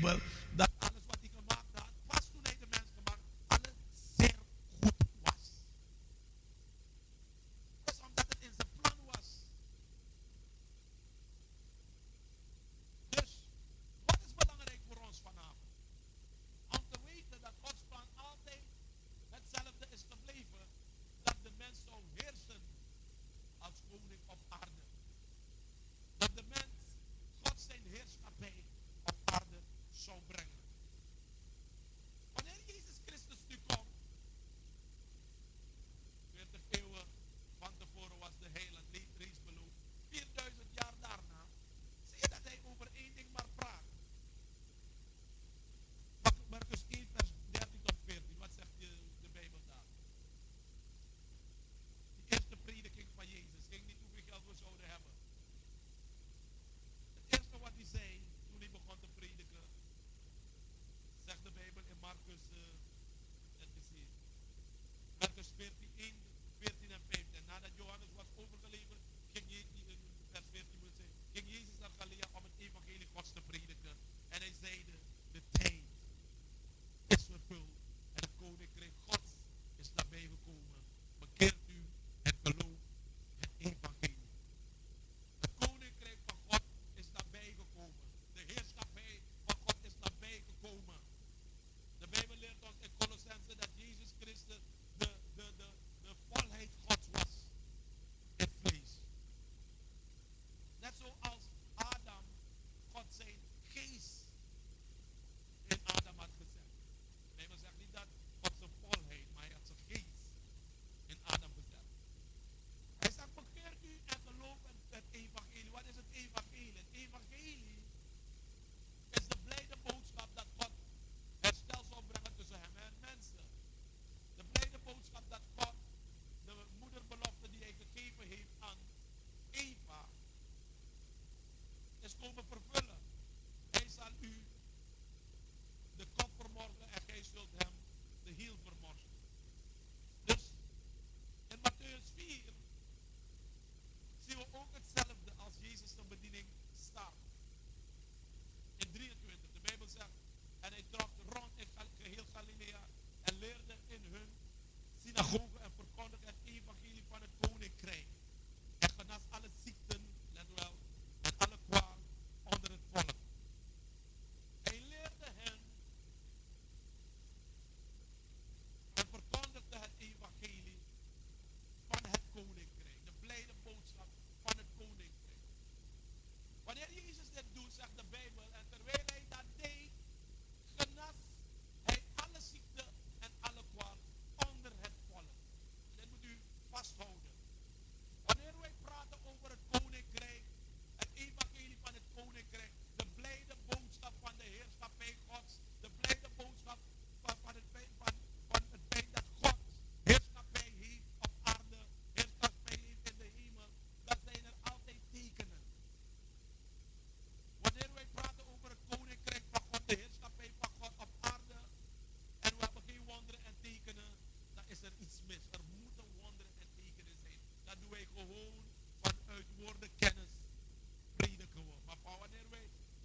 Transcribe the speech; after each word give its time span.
zegt 0.00 0.02
de 0.02 0.41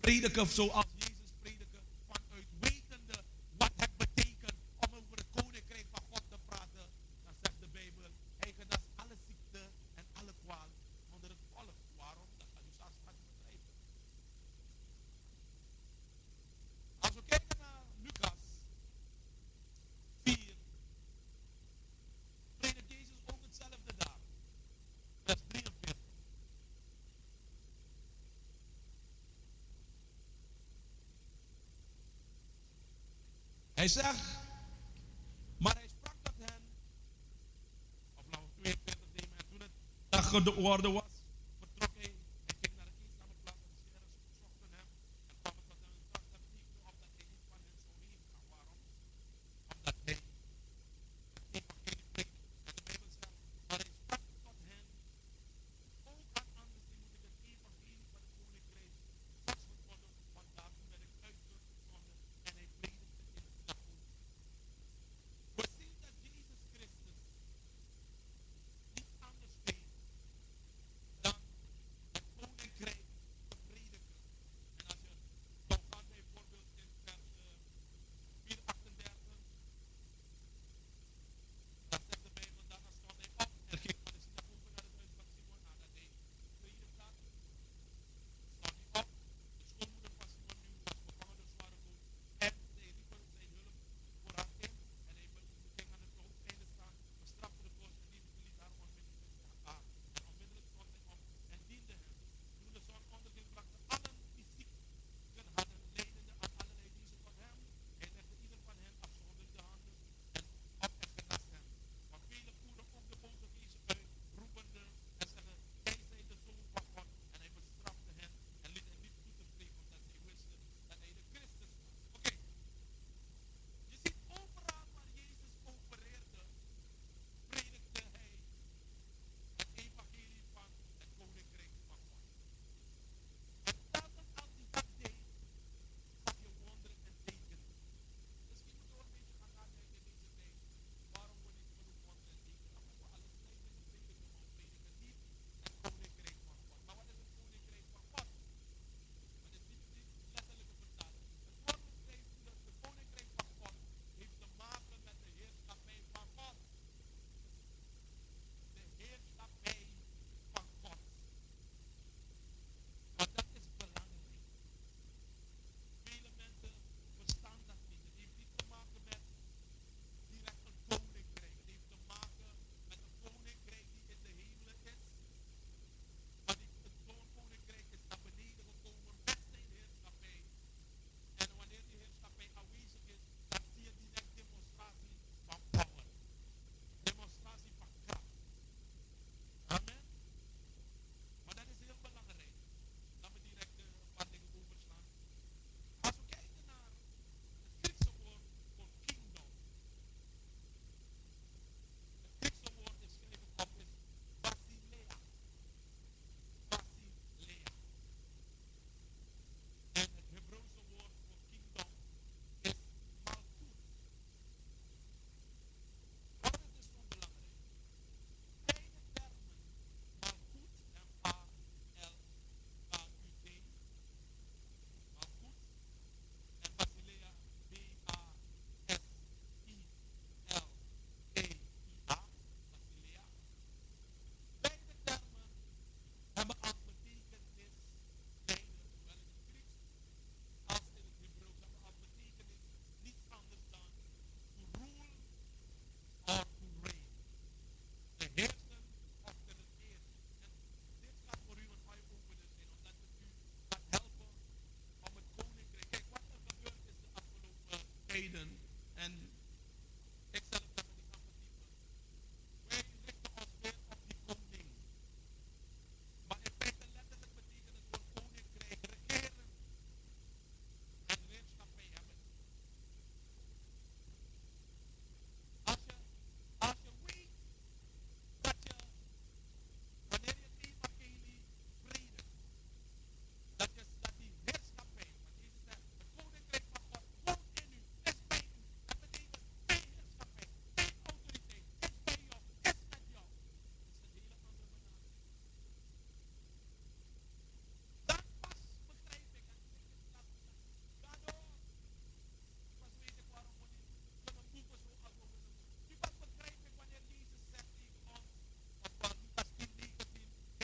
prediker 0.07 0.45
zo 0.45 0.69
af 0.73 0.96
Hij 33.87 34.03
zegt, 34.03 34.23
maar 35.57 35.73
hij 35.73 35.87
sprak 35.87 36.15
tot 36.21 36.33
hen, 36.37 36.61
of 38.15 38.23
22 38.59 39.25
en 39.37 39.45
toen 39.49 39.59
het 39.59 39.71
dag 40.09 40.29
was, 40.93 41.06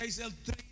Hij 0.03 0.11
zal 0.11 0.29
treden 0.41 0.59
op 0.59 0.62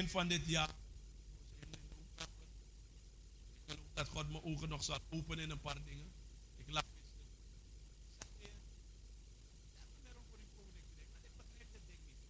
begin 0.00 0.18
van 0.18 0.28
dit 0.28 0.46
jaar. 0.46 0.68
Ik 1.58 1.68
geloof 3.66 3.90
dat 3.94 4.08
God 4.08 4.28
mijn 4.28 4.42
ogen 4.44 4.68
nog 4.68 4.82
zal 4.82 4.98
openen 5.10 5.44
in 5.44 5.50
een 5.50 5.60
paar 5.60 5.84
dingen. 5.84 6.12
Ik 6.56 6.70
lag 6.70 6.82
gisteren. 6.82 7.26
Ik 8.08 8.14
zeg 8.18 8.28
weer. 8.38 8.54
Vertel 9.72 9.88
me 9.88 10.02
meer 10.02 10.16
over 10.16 10.38
uw 10.38 10.50
koninkrijk. 10.56 11.08
Want 11.12 11.24
ik 11.24 11.32
begrijp 11.36 11.72
dit 11.72 11.86
ding 11.86 12.00
niet. 12.08 12.22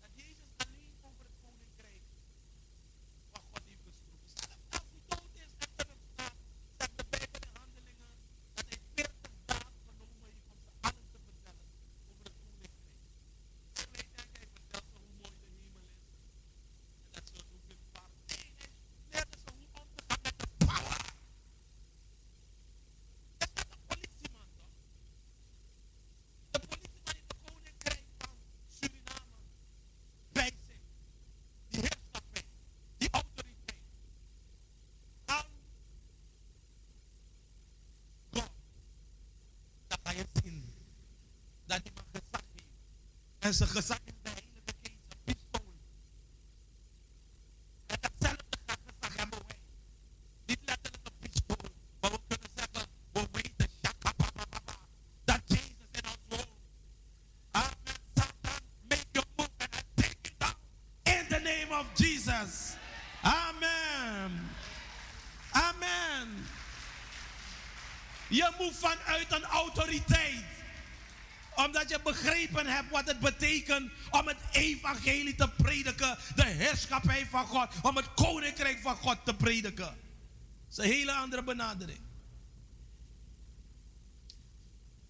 Dat 0.00 0.10
Jezus 0.14 0.50
alleen 0.56 0.94
over 1.00 1.24
het 1.24 1.36
koninkrijk 1.44 2.02
van 3.32 3.42
God 3.50 3.62
heeft 3.70 3.84
gesproken. 3.88 4.30
Zelfs 4.34 4.64
als 4.76 4.86
hij 4.92 5.02
dood 5.06 5.34
is 5.44 5.52
en 5.64 5.70
terugstaat, 5.76 6.36
zegt 6.78 6.96
de 7.00 7.04
Bijbel 7.14 7.40
in 7.48 7.54
handelingen 7.60 8.10
dat 8.54 8.64
hij 8.68 8.78
40 8.94 9.32
dagen 9.44 9.80
genomen 9.88 10.24
heeft 10.30 10.46
om 10.54 10.58
ze 10.64 10.70
allen 10.86 11.06
te 11.12 11.18
vertellen 11.28 11.68
over 12.10 12.24
het 12.28 12.36
koninkrijk. 12.44 12.94
En 13.80 13.88
wij 13.94 14.06
denken, 14.16 14.38
hij 14.40 14.48
vertelt 14.56 14.86
ze 14.92 14.96
hoe 15.04 15.14
mooi 15.22 15.34
de 15.42 15.48
hemel 15.56 15.84
is. 15.90 16.04
En 17.04 17.12
dat 17.16 17.24
ze 17.32 17.40
hoe 17.50 17.60
kunnen 17.66 17.88
varen. 17.94 18.20
Nee, 18.30 18.48
hij 18.60 18.70
leerde 19.12 19.36
ze 19.44 19.48
hoe 19.56 19.68
om 19.82 19.88
te 19.96 20.02
gaan 20.08 20.20
met 20.26 20.36
de 20.42 20.48
power. 20.64 21.04
Is 23.44 23.50
dat 23.58 23.68
een 23.74 23.84
politieman 23.90 24.48
toch? 24.60 24.74
De 26.50 26.58
politieman 26.72 27.14
in 27.20 27.26
het 27.28 27.40
koninkrijk 27.48 28.06
van 28.18 28.36
Suriname 28.76 29.40
bij 30.32 30.52
zich. 30.66 30.82
Die 31.70 31.80
heerschappij, 31.80 32.44
die 32.98 33.10
autoriteit. 33.10 33.84
Aan 35.24 35.50
God. 38.32 38.50
Dan 39.88 39.98
ga 40.02 40.10
je 40.10 40.26
zien 40.42 40.64
dat 41.66 41.80
hij 41.82 41.92
maar 41.94 42.04
gezag 42.12 42.44
heeft. 42.54 42.74
En 43.46 43.54
zijn 43.54 43.68
gezag 43.68 43.98
is 44.04 44.12
de 44.22 44.30
heilige 44.30 44.74
geest, 44.82 45.06
een 45.08 45.24
pistool. 45.24 45.74
En 47.86 47.96
datzelfde 48.00 48.58
gezag 48.66 49.16
hebben 49.16 49.38
wij. 49.46 49.58
Niet 50.46 50.58
letterlijk 50.64 51.06
een 51.06 51.18
pistool, 51.30 51.70
maar 52.00 52.10
we 52.10 52.18
kunnen 52.28 52.50
zeggen, 52.54 52.88
we 53.12 53.28
weten, 53.32 53.68
shakapapapapa, 53.84 54.72
dat 55.24 55.40
Jezus 55.44 55.88
in 55.92 56.04
ons 56.06 56.18
woont. 56.28 56.48
Amen. 57.50 57.96
Satan, 58.14 58.62
make 58.88 59.06
your 59.12 59.28
move 59.36 59.50
and 59.58 59.74
I 59.74 59.82
take 59.94 60.18
it 60.22 60.34
down. 60.38 60.56
In 61.02 61.26
the 61.28 61.40
name 61.40 61.78
of 61.80 61.86
Jesus. 61.94 62.74
Amen. 63.22 64.50
Amen. 65.50 66.46
Je 68.28 68.52
moet 68.58 68.76
vanuit 68.76 69.32
een 69.32 69.44
autoriteit. 69.44 70.25
Begrepen 72.52 72.90
wat 72.90 73.06
het 73.06 73.20
betekent 73.20 73.92
om 74.10 74.26
het 74.26 74.36
evangelie 74.50 75.34
te 75.34 75.48
prediken. 75.48 76.18
De 76.34 76.44
heerschappij 76.44 77.26
van 77.26 77.46
God. 77.46 77.68
Om 77.82 77.96
het 77.96 78.14
koninkrijk 78.14 78.78
van 78.78 78.96
God 78.96 79.18
te 79.24 79.34
prediken. 79.34 79.84
Dat 79.84 79.96
is 80.70 80.76
een 80.76 80.90
hele 80.90 81.12
andere 81.12 81.44
benadering. 81.44 82.00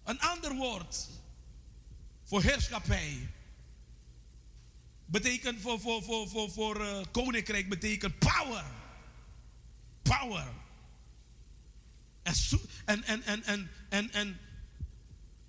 Een 0.03 0.19
ander 0.19 0.55
woord 0.55 1.07
voor 2.23 2.41
heerschappij. 2.41 3.29
Betekent 5.05 5.61
voor, 5.61 5.79
voor, 5.79 6.03
voor, 6.03 6.51
voor, 6.51 6.85
eh, 6.85 7.05
koninkrijk 7.11 7.69
betekent 7.69 8.19
power. 8.19 8.65
Power. 10.01 10.47
En, 12.85 13.03
en, 13.03 13.23
en, 13.23 13.43
en, 13.43 13.71
en, 13.89 14.11
en 14.11 14.39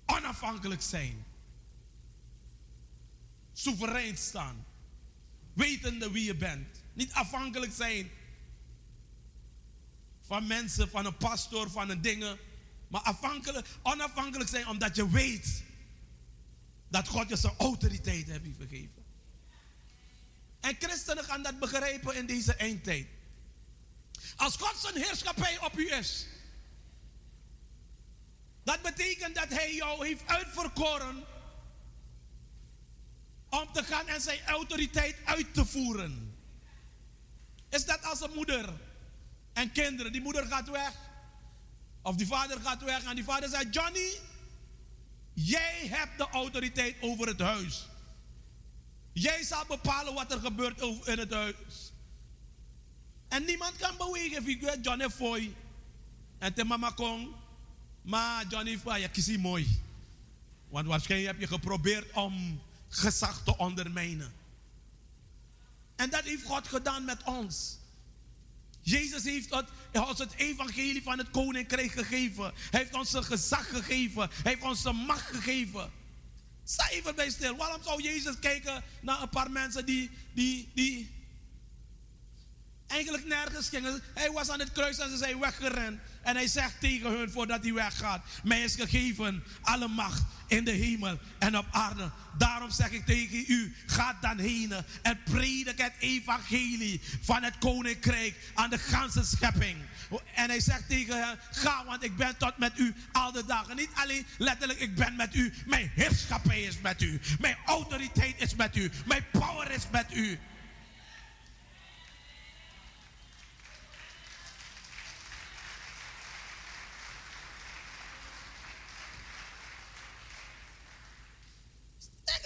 onafhankelijk 0.05 0.81
zijn. 0.81 1.25
Soeverein 3.59 4.17
staan. 4.17 4.65
Wetende 5.53 6.11
wie 6.11 6.23
je 6.23 6.35
bent. 6.35 6.81
Niet 6.93 7.13
afhankelijk 7.13 7.71
zijn 7.75 8.11
van 10.21 10.47
mensen, 10.47 10.89
van 10.89 11.05
een 11.05 11.17
pastor, 11.17 11.71
van 11.71 11.89
een 11.89 12.01
dingen. 12.01 12.37
Maar 12.87 13.01
afhankelijk, 13.01 13.67
onafhankelijk 13.81 14.49
zijn 14.49 14.67
omdat 14.67 14.95
je 14.95 15.09
weet 15.09 15.63
dat 16.87 17.07
God 17.07 17.29
je 17.29 17.35
zijn 17.35 17.53
autoriteit 17.57 18.27
heeft 18.27 18.43
gegeven. 18.57 19.03
En 20.59 20.75
christenen 20.79 21.23
gaan 21.23 21.43
dat 21.43 21.59
begrijpen 21.59 22.15
in 22.15 22.25
deze 22.25 22.53
eindtijd. 22.53 23.07
Als 24.35 24.55
God 24.55 24.77
zijn 24.77 25.03
heerschappij 25.03 25.59
op 25.59 25.79
u 25.79 25.91
is, 25.91 26.27
dat 28.63 28.81
betekent 28.81 29.35
dat 29.35 29.49
hij 29.49 29.75
jou 29.75 30.07
heeft 30.07 30.27
uitverkoren 30.27 31.25
om 33.49 33.71
te 33.71 33.83
gaan 33.83 34.07
en 34.07 34.21
zijn 34.21 34.39
autoriteit 34.45 35.15
uit 35.25 35.53
te 35.53 35.65
voeren. 35.65 36.35
Is 37.69 37.85
dat 37.85 38.03
als 38.03 38.21
een 38.21 38.33
moeder 38.35 38.73
en 39.53 39.71
kinderen, 39.71 40.11
die 40.11 40.21
moeder 40.21 40.45
gaat 40.45 40.69
weg, 40.69 40.93
of 42.01 42.15
die 42.15 42.27
vader 42.27 42.59
gaat 42.59 42.83
weg 42.83 43.03
en 43.03 43.15
die 43.15 43.23
vader 43.23 43.49
zegt, 43.49 43.73
Johnny, 43.73 44.11
jij 45.33 45.87
hebt 45.87 46.17
de 46.17 46.27
autoriteit 46.29 46.95
over 46.99 47.27
het 47.27 47.39
huis. 47.39 47.87
Jij 49.11 49.43
zal 49.43 49.65
bepalen 49.65 50.13
wat 50.13 50.31
er 50.31 50.39
gebeurt 50.39 50.81
in 51.07 51.19
het 51.19 51.33
huis. 51.33 51.91
En 53.27 53.45
niemand 53.45 53.75
kan 53.77 53.97
bewegen. 53.97 54.47
Ik 54.47 54.61
weet 54.61 54.77
Johnny 54.81 55.09
Foy. 55.09 55.55
En 56.37 56.53
te 56.53 56.63
mama 56.63 56.89
kon. 56.89 57.35
Maar 58.01 58.45
Johnny 58.47 58.77
Foy, 58.77 58.97
je 58.97 59.09
kies 59.09 59.37
mooi. 59.37 59.81
Want 60.67 60.87
waarschijnlijk 60.87 61.31
heb 61.31 61.41
je 61.41 61.55
geprobeerd 61.55 62.13
om 62.13 62.61
gezag 62.89 63.43
te 63.43 63.57
ondermijnen. 63.57 64.33
En 65.95 66.09
dat 66.09 66.23
heeft 66.23 66.43
God 66.43 66.67
gedaan 66.67 67.05
met 67.05 67.23
ons. 67.23 67.77
Jezus 68.81 69.23
heeft 69.23 69.55
het, 69.55 69.65
ons 69.91 70.19
het 70.19 70.33
evangelie 70.33 71.03
van 71.03 71.17
het 71.17 71.29
koninkrijk 71.29 71.91
gegeven. 71.91 72.53
Hij 72.55 72.79
heeft 72.79 72.93
ons 72.93 73.13
een 73.13 73.23
gezag 73.23 73.69
gegeven. 73.69 74.29
Hij 74.31 74.51
heeft 74.51 74.63
ons 74.63 74.83
een 74.83 74.95
macht 74.95 75.35
gegeven. 75.35 75.91
Sta 76.63 76.89
even 76.89 77.15
bij 77.15 77.29
stil. 77.29 77.55
Waarom 77.55 77.83
zou 77.83 78.01
Jezus 78.01 78.39
kijken 78.39 78.83
naar 79.01 79.21
een 79.21 79.29
paar 79.29 79.51
mensen 79.51 79.85
die, 79.85 80.09
die, 80.33 80.69
die 80.73 81.11
eigenlijk 82.87 83.25
nergens 83.25 83.69
gingen. 83.69 84.01
Hij 84.13 84.31
was 84.31 84.49
aan 84.49 84.59
het 84.59 84.71
kruis 84.71 84.97
en 84.97 85.09
ze 85.09 85.17
zijn 85.17 85.39
weggerend. 85.39 85.99
En 86.29 86.35
hij 86.35 86.47
zegt 86.47 86.79
tegen 86.79 87.17
hun 87.17 87.31
voordat 87.31 87.63
hij 87.63 87.73
weggaat: 87.73 88.21
Mij 88.43 88.61
is 88.61 88.75
gegeven 88.75 89.43
alle 89.61 89.87
macht 89.87 90.21
in 90.47 90.63
de 90.63 90.71
hemel 90.71 91.19
en 91.39 91.57
op 91.57 91.65
aarde. 91.71 92.11
Daarom 92.37 92.71
zeg 92.71 92.91
ik 92.91 93.05
tegen 93.05 93.43
u: 93.47 93.75
ga 93.85 94.17
dan 94.21 94.37
heen 94.37 94.73
en 95.01 95.19
predik 95.23 95.77
het 95.77 95.93
evangelie 95.99 97.01
van 97.21 97.43
het 97.43 97.57
koninkrijk 97.57 98.35
aan 98.53 98.69
de 98.69 98.77
ganse 98.77 99.23
schepping. 99.23 99.77
En 100.35 100.49
hij 100.49 100.59
zegt 100.59 100.89
tegen 100.89 101.27
hen: 101.27 101.39
ga, 101.51 101.85
want 101.85 102.03
ik 102.03 102.15
ben 102.15 102.37
tot 102.37 102.57
met 102.57 102.79
u 102.79 102.95
al 103.11 103.31
de 103.31 103.45
dagen. 103.45 103.75
Niet 103.75 103.91
alleen 103.93 104.25
letterlijk, 104.37 104.79
ik 104.79 104.95
ben 104.95 105.15
met 105.15 105.35
u. 105.35 105.53
Mijn 105.65 105.91
heerschappij 105.95 106.61
is 106.61 106.79
met 106.81 107.01
u. 107.01 107.19
Mijn 107.39 107.57
autoriteit 107.65 108.41
is 108.41 108.55
met 108.55 108.75
u. 108.75 108.91
Mijn 109.05 109.25
power 109.31 109.71
is 109.71 109.83
met 109.91 110.13
u. 110.13 110.39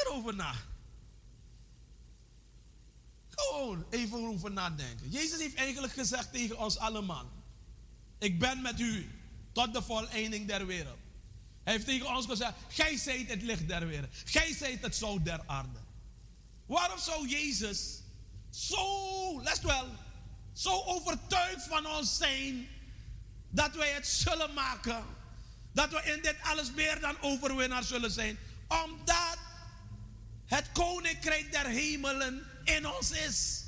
Erover 0.06 0.36
na. 0.36 0.54
Gewoon 3.30 3.86
even 3.90 4.28
over 4.28 4.52
nadenken. 4.52 5.10
Jezus 5.10 5.40
heeft 5.40 5.56
eigenlijk 5.56 5.94
gezegd 5.94 6.32
tegen 6.32 6.58
ons 6.58 6.78
allemaal: 6.78 7.32
Ik 8.18 8.40
ben 8.40 8.62
met 8.62 8.80
u 8.80 9.10
tot 9.52 9.74
de 9.74 9.82
voleinding 9.82 10.48
der 10.48 10.66
wereld. 10.66 10.98
Hij 11.64 11.74
heeft 11.74 11.86
tegen 11.86 12.16
ons 12.16 12.26
gezegd: 12.26 12.54
Gij 12.68 12.98
zijt 12.98 13.30
het 13.30 13.42
licht 13.42 13.68
der 13.68 13.88
wereld. 13.88 14.10
Gij 14.26 14.54
zijt 14.54 14.82
het 14.82 14.96
zout 14.96 15.26
der 15.26 15.42
aarde. 15.46 15.80
Waarom 16.66 17.00
zou 17.00 17.28
Jezus 17.28 18.00
zo, 18.50 19.42
let 19.42 19.62
wel, 19.62 19.88
zo 20.54 20.84
overtuigd 20.84 21.68
van 21.68 21.86
ons 21.88 22.18
zijn 22.18 22.68
dat 23.50 23.76
wij 23.76 23.92
het 23.92 24.08
zullen 24.08 24.54
maken? 24.54 25.06
Dat 25.72 25.90
we 25.90 26.02
in 26.04 26.22
dit 26.22 26.36
alles 26.42 26.72
meer 26.72 27.00
dan 27.00 27.22
overwinnaar 27.22 27.84
zullen 27.84 28.12
zijn. 28.12 28.38
Omdat 28.68 29.38
het 30.46 30.72
koninkrijk 30.72 31.52
der 31.52 31.66
hemelen 31.66 32.44
in 32.64 32.88
ons 32.88 33.12
is. 33.12 33.62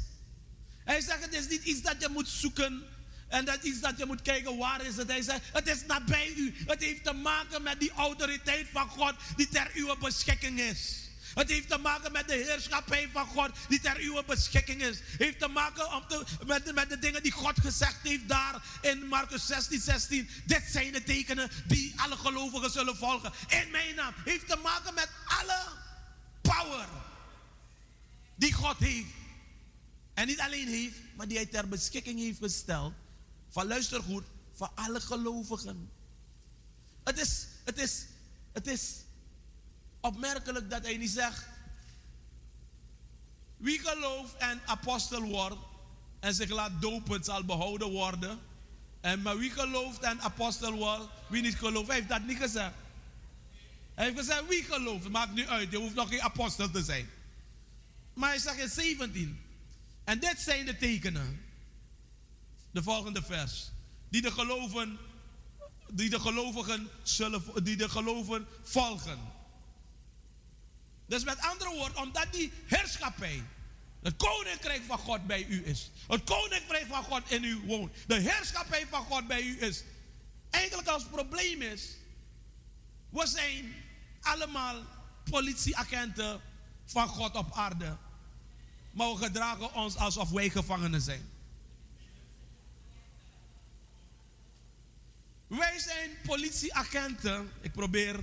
Hij 0.84 1.02
zegt, 1.02 1.24
het 1.24 1.34
is 1.34 1.48
niet 1.48 1.64
iets 1.64 1.82
dat 1.82 1.96
je 2.00 2.10
moet 2.10 2.28
zoeken 2.28 2.84
en 3.28 3.46
dat 3.46 3.64
iets 3.64 3.80
dat 3.80 3.98
je 3.98 4.06
moet 4.06 4.22
kijken, 4.22 4.58
waar 4.58 4.86
is 4.86 4.96
het? 4.96 5.08
Hij 5.08 5.22
zegt, 5.22 5.42
het 5.54 5.68
is 5.68 5.86
nabij 5.86 6.34
u. 6.36 6.56
Het 6.66 6.84
heeft 6.84 7.04
te 7.04 7.14
maken 7.14 7.62
met 7.62 7.80
die 7.80 7.92
autoriteit 7.92 8.68
van 8.72 8.90
God 8.90 9.14
die 9.36 9.48
ter 9.48 9.72
uw 9.74 9.96
beschikking 9.96 10.60
is. 10.60 11.04
Het 11.34 11.50
heeft 11.50 11.70
te 11.70 11.78
maken 11.78 12.12
met 12.12 12.28
de 12.28 12.34
heerschappij 12.34 13.10
van 13.12 13.28
God 13.28 13.50
die 13.68 13.80
ter 13.80 13.98
uw 13.98 14.24
beschikking 14.24 14.82
is. 14.82 14.98
Het 15.00 15.20
heeft 15.20 15.40
te 15.40 15.48
maken 15.48 16.04
te, 16.08 16.24
met, 16.46 16.74
met 16.74 16.90
de 16.90 17.00
dingen 17.00 17.24
die 17.24 17.32
God 17.32 17.60
gezegd 17.60 17.98
heeft 18.04 18.28
daar 18.28 18.62
in 18.82 19.08
Marcus 19.08 19.46
16, 19.46 19.82
16. 19.82 20.30
Dit 20.46 20.64
zijn 20.72 20.92
de 20.92 21.04
tekenen 21.04 21.50
die 21.66 21.94
alle 21.96 22.18
gelovigen 22.18 22.72
zullen 22.72 22.98
volgen. 22.98 23.34
In 23.48 23.72
mijn 23.72 23.96
naam. 23.96 24.14
Het 24.16 24.26
heeft 24.26 24.48
te 24.48 24.60
maken 24.64 24.94
met 24.94 25.10
alle 25.26 25.84
power 26.50 26.88
die 28.36 28.54
God 28.54 28.78
heeft. 28.78 29.14
En 30.14 30.28
niet 30.28 30.40
alleen 30.40 30.68
heeft, 30.68 30.98
maar 31.16 31.28
die 31.28 31.38
hij 31.38 31.46
ter 31.46 31.68
beschikking 31.68 32.20
heeft 32.20 32.40
gesteld. 32.40 32.94
Van 33.50 33.68
luister 33.68 34.04
goed, 34.04 34.24
voor 34.54 34.72
alle 34.76 35.02
gelovigen. 35.02 35.92
Het 37.04 37.20
is, 37.20 37.48
het 37.64 37.78
is, 37.78 38.06
het 38.52 38.68
is 38.68 38.94
opmerkelijk 40.00 40.70
dat 40.70 40.84
hij 40.84 40.98
niet 40.98 41.10
zegt. 41.10 41.46
Wie 43.58 43.80
gelooft 43.80 44.36
en 44.36 44.62
apostel 44.66 45.22
wordt 45.22 45.58
en 46.20 46.34
zich 46.34 46.50
laat 46.50 46.82
dopen 46.82 47.24
zal 47.24 47.44
behouden 47.44 47.92
worden. 47.92 48.40
En 49.02 49.22
maar 49.22 49.38
wie 49.38 49.52
gelooft 49.52 50.00
en 50.00 50.22
apostel 50.22 50.72
wordt, 50.72 51.08
wie 51.30 51.42
niet 51.42 51.56
gelooft, 51.56 51.88
hij 51.88 51.96
heeft 51.96 52.10
dat 52.10 52.26
niet 52.26 52.38
gezegd. 52.38 52.74
Hij 53.96 54.06
heeft 54.06 54.18
gezegd, 54.18 54.48
wie 54.48 54.64
gelooft, 54.64 55.10
maakt 55.10 55.34
nu 55.34 55.48
uit, 55.48 55.72
je 55.72 55.78
hoeft 55.78 55.96
nog 55.96 56.10
geen 56.10 56.22
apostel 56.22 56.72
te 56.72 56.84
zijn. 56.84 57.10
Maar 58.14 58.30
hij 58.30 58.40
zegt 58.40 58.58
in 58.58 58.70
17, 58.70 59.42
en 60.04 60.20
dit 60.20 60.40
zijn 60.40 60.66
de 60.66 60.78
tekenen. 60.78 61.42
De 62.72 62.84
volgende 62.84 63.22
vers. 63.22 63.72
Die 64.10 64.22
de 64.22 64.32
geloven, 64.32 64.98
die 65.92 66.10
de 66.10 66.20
gelovigen 66.20 66.90
zullen, 67.04 67.64
die 67.64 67.76
de 67.76 67.90
geloven 67.90 68.48
volgen. 68.64 69.20
Dus 71.06 71.24
met 71.24 71.40
andere 71.40 71.70
woorden, 71.70 71.98
omdat 71.98 72.34
die 72.34 72.52
heerschappij, 72.66 73.44
het 74.02 74.16
koninkrijk 74.16 74.84
van 74.88 74.98
God 74.98 75.28
bij 75.28 75.46
u 75.46 75.66
is. 75.66 75.92
Het 76.08 76.24
koninkrijk 76.24 76.86
van 76.88 77.04
God 77.04 77.32
in 77.32 77.44
u 77.44 77.62
woont. 77.66 77.94
De 78.08 78.20
heerschappij 78.20 78.88
van 78.90 79.04
God 79.04 79.28
bij 79.28 79.42
u 79.42 79.62
is. 79.62 79.84
Eigenlijk 80.50 80.88
als 80.88 81.04
probleem 81.06 81.62
is, 81.62 81.96
we 83.10 83.28
zijn 83.28 83.74
allemaal 84.26 84.76
politieagenten 85.30 86.42
van 86.86 87.08
God 87.08 87.36
op 87.36 87.54
aarde. 87.54 87.98
Maar 88.92 89.10
we 89.10 89.18
gedragen 89.18 89.74
ons 89.74 89.96
alsof 89.96 90.30
wij 90.30 90.50
gevangenen 90.50 91.02
zijn. 91.02 91.30
Wij 95.48 95.80
zijn 95.80 96.10
politieagenten. 96.26 97.50
Ik 97.62 97.72
probeer 97.72 98.20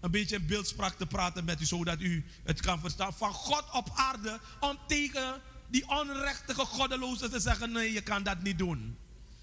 een 0.00 0.10
beetje 0.10 0.36
in 0.36 0.46
beeldspraak 0.46 0.94
te 0.94 1.06
praten 1.06 1.44
met 1.44 1.60
u, 1.60 1.64
zodat 1.64 2.00
u 2.00 2.24
het 2.44 2.60
kan 2.60 2.80
verstaan. 2.80 3.14
Van 3.14 3.32
God 3.32 3.64
op 3.72 3.90
aarde 3.94 4.40
om 4.60 4.78
tegen 4.86 5.40
die 5.68 5.88
onrechtige 5.88 6.64
goddelozen 6.64 7.30
te 7.30 7.40
zeggen: 7.40 7.72
nee, 7.72 7.92
je 7.92 8.02
kan 8.02 8.22
dat 8.22 8.42
niet 8.42 8.58
doen. 8.58 8.96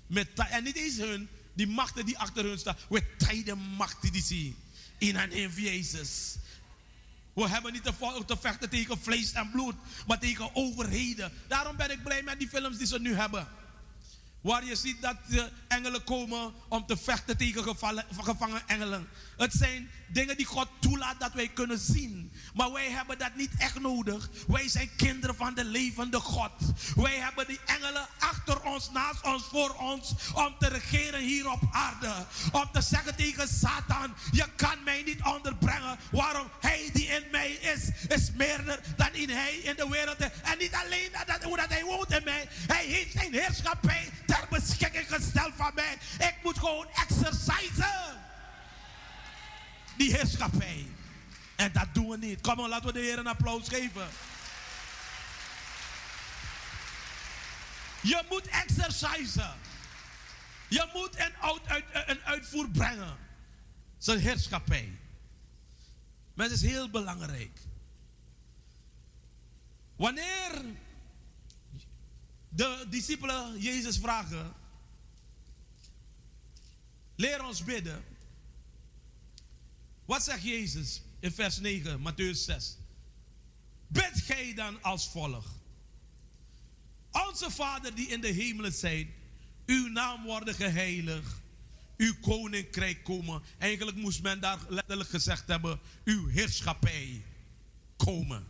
Met, 0.08 0.30
en 0.36 0.63
niet 0.63 0.75
eens 0.75 0.97
hun, 0.97 1.30
die 1.54 1.67
machten 1.67 2.06
die 2.06 2.17
achter 2.17 2.43
hun 2.43 2.60
staan. 2.60 2.78
We 2.89 3.15
tijden 3.17 3.58
machten 3.58 4.12
die 4.12 4.23
zien. 4.23 4.56
In 4.99 5.13
naam 5.13 5.29
van 5.31 5.63
Jezus. 5.63 6.35
We 7.33 7.47
hebben 7.47 7.73
niet 7.73 7.83
te, 7.83 8.23
te 8.25 8.38
vechten 8.38 8.69
tegen 8.69 8.99
vlees 9.01 9.31
en 9.31 9.51
bloed, 9.51 9.75
maar 10.07 10.19
tegen 10.19 10.55
overheden. 10.55 11.31
Daarom 11.47 11.75
ben 11.75 11.91
ik 11.91 12.03
blij 12.03 12.23
met 12.23 12.39
die 12.39 12.49
films 12.49 12.77
die 12.77 12.88
ze 12.88 12.99
nu 12.99 13.13
hebben. 13.13 13.47
Waar 14.41 14.65
je 14.65 14.75
ziet 14.75 15.01
dat 15.01 15.15
de 15.27 15.49
engelen 15.67 16.03
komen 16.03 16.53
om 16.67 16.85
te 16.85 16.97
vechten 16.97 17.38
tegen 17.38 17.75
gevangen 18.19 18.67
engelen. 18.67 19.07
Het 19.39 19.54
zijn 19.54 19.89
dingen 20.08 20.38
die 20.38 20.45
God 20.45 20.67
toelaat 20.80 21.19
dat 21.19 21.34
wij 21.34 21.47
kunnen 21.47 21.80
zien. 21.80 22.32
Maar 22.54 22.71
wij 22.71 22.89
hebben 22.89 23.17
dat 23.17 23.36
niet 23.36 23.52
echt 23.58 23.80
nodig. 23.80 24.30
Wij 24.47 24.69
zijn 24.69 24.89
kinderen 24.95 25.36
van 25.36 25.54
de 25.54 25.63
levende 25.63 26.19
God. 26.19 26.52
Wij 26.95 27.17
hebben 27.17 27.47
die 27.47 27.60
engelen 27.65 28.08
achter 28.19 28.62
ons, 28.63 28.91
naast 28.91 29.23
ons, 29.23 29.43
voor 29.43 29.75
ons. 29.75 30.13
Om 30.34 30.56
te 30.60 30.67
regeren 30.67 31.21
hier 31.21 31.52
op 31.52 31.62
aarde. 31.71 32.13
Om 32.52 32.69
te 32.71 32.82
zeggen 32.82 33.15
tegen 33.15 33.47
Satan: 33.47 34.13
Je 34.32 34.45
kan 34.56 34.84
mij 34.84 35.04
niet 35.04 35.21
onderbrengen. 35.23 35.99
Waarom? 36.12 36.47
Hij 36.60 36.89
die 36.93 37.08
in 37.08 37.23
mij 37.32 37.52
is, 37.52 37.89
is 38.08 38.32
meer 38.32 38.80
dan 38.95 39.13
in 39.13 39.30
hij 39.30 39.56
in 39.56 39.75
de 39.75 39.88
wereld. 39.89 40.19
En 40.19 40.58
niet 40.58 40.73
alleen 40.73 41.12
dat, 41.25 41.43
hoe 41.43 41.58
dat 41.58 41.69
hij 41.69 41.84
woont 41.84 42.12
in 42.12 42.23
mij. 42.23 42.47
Hij 42.67 42.86
heeft 42.86 43.12
zijn 43.12 43.34
heerschappij 43.34 44.10
ter 44.25 44.47
beschikking 44.49 45.08
gesteld 45.08 45.54
van 45.56 45.71
mij. 45.75 45.97
Ik 46.17 46.36
moet 46.43 46.60
gewoon 46.60 46.88
exercisen 46.93 48.28
die 49.99 50.15
heerschappij. 50.15 50.88
En 51.55 51.71
dat 51.71 51.93
doen 51.93 52.09
we 52.09 52.17
niet. 52.17 52.41
Kom 52.41 52.55
maar, 52.55 52.69
laten 52.69 52.85
we 52.85 52.93
de 52.93 52.99
Heer 52.99 53.17
een 53.17 53.27
applaus 53.27 53.67
geven. 53.67 54.07
Je 58.01 58.23
moet 58.29 58.47
exercisen. 58.47 59.53
Je 60.69 60.89
moet 60.93 61.19
een, 61.19 61.33
een 62.05 62.21
uitvoer 62.23 62.69
brengen. 62.69 63.17
Zijn 63.97 64.19
heerschappij. 64.19 64.97
Maar 66.33 66.45
het 66.45 66.55
is 66.55 66.62
heel 66.62 66.89
belangrijk. 66.89 67.59
Wanneer 69.95 70.65
de 72.49 72.85
discipelen 72.89 73.59
Jezus 73.59 73.97
vragen: 73.97 74.53
Leer 77.15 77.45
ons 77.45 77.63
bidden. 77.63 78.09
Wat 80.10 80.24
zegt 80.24 80.43
Jezus 80.43 81.02
in 81.19 81.32
vers 81.32 81.60
9, 81.60 82.00
Matthäus 82.00 82.43
6? 82.43 82.78
Bid 83.88 84.12
gij 84.13 84.54
dan 84.54 84.84
als 84.84 85.10
volgt. 85.10 85.48
Onze 87.12 87.52
Vader 87.52 87.95
die 87.95 88.08
in 88.08 88.22
de 88.22 88.28
hemelen 88.28 88.74
zijt, 88.74 89.08
uw 89.65 89.88
naam 89.88 90.24
worden 90.24 90.56
geheiligd, 90.56 91.41
uw 91.98 92.13
koninkrijk 92.22 93.04
komen. 93.04 93.41
Eigenlijk 93.58 93.98
moest 93.98 94.22
men 94.22 94.39
daar 94.39 94.60
letterlijk 94.69 95.10
gezegd 95.10 95.48
hebben, 95.48 95.80
uw 96.04 96.28
heerschappij 96.28 97.26
komen. 97.98 98.48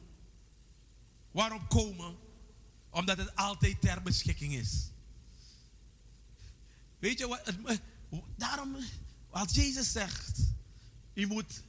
Waarom 1.31 1.67
komen? 1.67 2.15
Omdat 2.89 3.17
het 3.17 3.35
altijd 3.35 3.81
ter 3.81 4.01
beschikking 4.01 4.53
is. 4.53 4.89
Weet 6.99 7.19
je 7.19 7.27
wat? 7.27 7.53
Daarom, 8.37 8.75
als 9.29 9.53
Jezus 9.53 9.91
zegt, 9.91 10.57
u 11.19 11.27
moet 11.27 11.63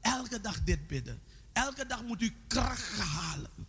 elke 0.00 0.40
dag 0.40 0.62
dit 0.64 0.86
bidden. 0.86 1.22
Elke 1.52 1.86
dag 1.86 2.02
moet 2.02 2.22
u 2.22 2.36
kracht 2.46 2.98
halen. 2.98 3.66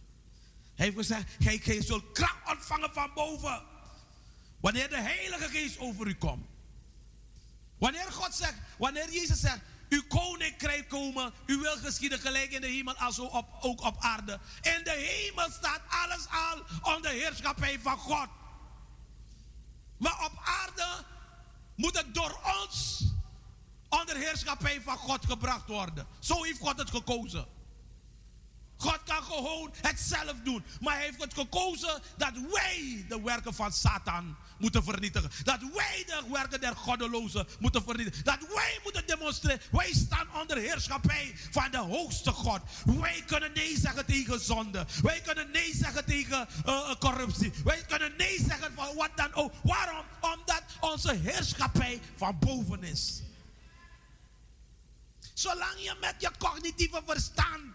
Hij 0.75 0.85
heeft 0.85 0.97
gezegd, 0.97 1.23
gij, 1.39 1.57
gij 1.57 1.81
zult 1.81 2.11
kracht 2.11 2.49
ontvangen 2.49 2.93
van 2.93 3.11
boven. 3.13 3.63
Wanneer 4.59 4.89
de 4.89 5.01
Heilige 5.01 5.49
Geest 5.49 5.79
over 5.79 6.07
u 6.07 6.15
komt. 6.15 6.45
Wanneer 7.77 8.11
God 8.11 8.35
zegt, 8.35 8.55
wanneer 8.77 9.11
Jezus 9.11 9.39
zegt, 9.39 9.59
uw 9.89 10.03
koninkrijk 10.07 10.89
komen, 10.89 11.33
uw 11.45 11.61
wil 11.61 11.77
geschieden 11.77 12.19
gelijk 12.19 12.51
in 12.51 12.61
de 12.61 12.67
hemel 12.67 12.95
als 12.95 13.19
op, 13.19 13.47
ook 13.59 13.81
op 13.81 13.95
aarde. 13.99 14.39
In 14.61 14.81
de 14.83 14.91
hemel 14.91 15.51
staat 15.51 15.81
alles 15.88 16.27
al 16.27 16.63
onder 16.95 17.11
heerschappij 17.11 17.79
van 17.79 17.97
God. 17.97 18.27
Maar 19.97 20.25
op 20.25 20.41
aarde 20.43 21.05
moet 21.75 21.97
het 21.97 22.13
door 22.13 22.39
ons 22.61 23.03
onder 23.99 24.15
heerschappij 24.15 24.81
van 24.81 24.97
God 24.97 25.25
gebracht 25.25 25.67
worden. 25.67 26.08
Zo 26.19 26.43
heeft 26.43 26.60
God 26.60 26.77
het 26.77 26.89
gekozen. 26.89 27.45
God 28.77 28.99
kan 29.05 29.23
gewoon 29.23 29.73
het 29.81 29.99
zelf 29.99 30.34
doen. 30.43 30.63
Maar 30.81 30.93
hij 30.93 31.03
heeft 31.03 31.21
het 31.21 31.34
gekozen 31.34 32.01
dat 32.17 32.31
wij 32.51 33.05
de 33.10 33.21
werken 33.21 33.53
van 33.53 33.73
Satan 33.73 34.36
moeten 34.58 34.84
vernietigen. 34.84 35.31
Dat 35.43 35.60
wij 35.73 36.03
de 36.05 36.23
werken 36.31 36.62
der 36.62 36.75
goddelozen 36.75 37.47
moeten 37.60 37.84
vernietigen. 37.84 38.23
Dat 38.23 38.39
wij 38.53 38.79
moeten 38.84 39.08
demonstreren. 39.08 39.62
Wij 39.71 39.93
staan 39.93 40.27
onder 40.41 40.58
heerschappij 40.58 41.36
van 41.51 41.71
de 41.71 41.77
hoogste 41.77 42.31
God. 42.31 42.62
Wij 42.86 43.23
kunnen 43.25 43.51
nee 43.53 43.79
zeggen 43.79 44.05
tegen 44.05 44.39
zonde. 44.39 44.86
Wij 45.01 45.21
kunnen 45.21 45.51
nee 45.51 45.75
zeggen 45.75 46.05
tegen 46.05 46.47
uh, 46.65 46.95
corruptie. 46.99 47.53
Wij 47.63 47.84
kunnen 47.88 48.13
nee 48.17 48.38
zeggen 48.47 48.71
van 48.75 48.95
wat 48.95 49.12
dan 49.15 49.34
ook. 49.34 49.53
Waarom? 49.63 50.05
Omdat 50.21 50.63
onze 50.79 51.15
heerschappij 51.15 52.01
van 52.15 52.39
boven 52.39 52.84
is. 52.84 53.24
Zolang 55.35 55.79
je 55.79 55.95
met 55.99 56.15
je 56.17 56.31
cognitieve 56.37 57.01
verstand, 57.05 57.73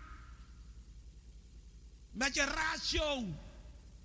met 2.10 2.34
je 2.34 2.44
ratio, 2.44 3.24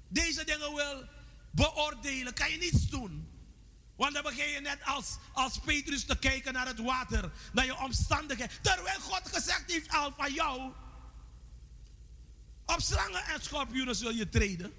deze 0.07 0.43
dingen 0.43 0.75
wil 0.75 1.07
beoordelen, 1.51 2.33
kan 2.33 2.51
je 2.51 2.57
niets 2.57 2.89
doen. 2.89 3.29
Want 3.95 4.13
dan 4.13 4.23
begin 4.23 4.47
je 4.47 4.59
net 4.59 4.83
als, 4.83 5.17
als 5.33 5.59
Petrus 5.59 6.05
te 6.05 6.17
kijken 6.17 6.53
naar 6.53 6.67
het 6.67 6.79
water, 6.79 7.31
naar 7.53 7.65
je 7.65 7.77
omstandigheden. 7.77 8.61
Terwijl 8.61 8.99
God 8.99 9.21
gezegd 9.27 9.71
heeft 9.71 9.89
al 9.89 10.13
van 10.17 10.33
jou, 10.33 10.71
op 12.65 12.81
slangen 12.81 13.25
en 13.25 13.41
schorpioenen 13.43 13.95
zul 13.95 14.11
je 14.11 14.29
treden. 14.29 14.73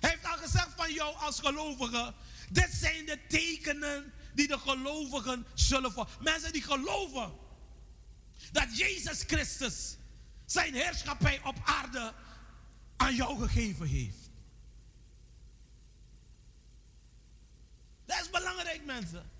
Hij 0.00 0.10
heeft 0.10 0.24
al 0.24 0.36
gezegd 0.36 0.70
van 0.76 0.92
jou 0.92 1.16
als 1.16 1.40
gelovige, 1.40 2.14
dit 2.50 2.70
zijn 2.72 3.06
de 3.06 3.26
tekenen 3.26 4.12
die 4.34 4.48
de 4.48 4.58
gelovigen 4.58 5.46
zullen 5.54 5.92
voor. 5.92 6.08
Mensen 6.20 6.52
die 6.52 6.62
geloven 6.62 7.46
dat 8.52 8.78
Jezus 8.78 9.22
Christus 9.22 9.96
zijn 10.44 10.74
heerschappij 10.74 11.40
op 11.44 11.56
aarde 11.64 12.14
aan 12.96 13.14
jou 13.14 13.38
gegeven 13.40 13.86
heeft. 13.86 14.30
Dat 18.04 18.20
is 18.20 18.30
belangrijk, 18.30 18.84
mensen. 18.84 19.30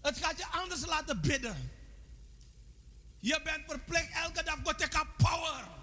Het 0.00 0.18
gaat 0.18 0.38
je 0.38 0.46
anders 0.46 0.86
laten 0.86 1.20
bidden. 1.20 1.70
Je 3.18 3.40
bent 3.44 3.64
verplicht 3.66 4.10
elke 4.12 4.42
dag, 4.42 4.58
God, 4.64 4.82
ik 4.82 5.04
power. 5.16 5.77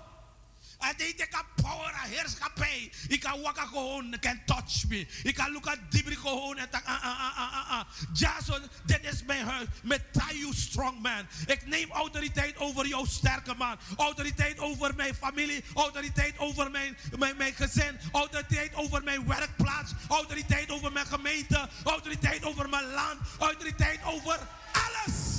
En 0.79 1.07
ik 1.07 1.27
heb 1.29 1.45
power 1.55 1.93
en 2.03 2.09
heerschappij. 2.09 2.91
Ik 3.07 3.19
kan 3.19 3.41
wakker 3.41 3.67
gewoon, 3.67 4.15
kan 4.19 4.39
touch 4.45 4.87
me. 4.87 5.07
Ik 5.23 5.35
kan 5.35 5.51
look 5.51 5.67
at 5.67 5.77
dibri 5.89 6.15
gewoon 6.15 6.57
en 6.57 6.67
ah, 6.71 6.81
ah, 6.85 7.03
ah, 7.03 7.37
ah. 7.37 7.69
ah. 7.69 7.85
Jason, 8.13 8.61
dit 8.85 8.99
is 9.03 9.23
mijn 9.23 9.45
huis. 9.45 9.67
Met 9.83 10.01
you 10.33 10.53
strong 10.53 11.01
man. 11.01 11.27
Ik 11.45 11.65
neem 11.65 11.91
autoriteit 11.91 12.57
over 12.57 12.87
jouw 12.87 13.05
sterke 13.05 13.53
man. 13.53 13.77
Autoriteit 13.97 14.59
over 14.59 14.95
mijn 14.95 15.15
familie. 15.15 15.63
Autoriteit 15.73 16.37
over 16.37 16.71
mijn, 16.71 16.97
mijn, 17.17 17.37
mijn 17.37 17.53
gezin. 17.53 17.99
Autoriteit 18.11 18.75
over 18.75 19.03
mijn 19.03 19.27
werkplaats. 19.27 19.91
Autoriteit 20.09 20.71
over 20.71 20.91
mijn 20.91 21.05
gemeente. 21.05 21.69
Autoriteit 21.83 22.43
over 22.43 22.69
mijn 22.69 22.91
land. 22.91 23.19
Autoriteit 23.39 23.99
over 24.03 24.39
alles. 24.71 25.35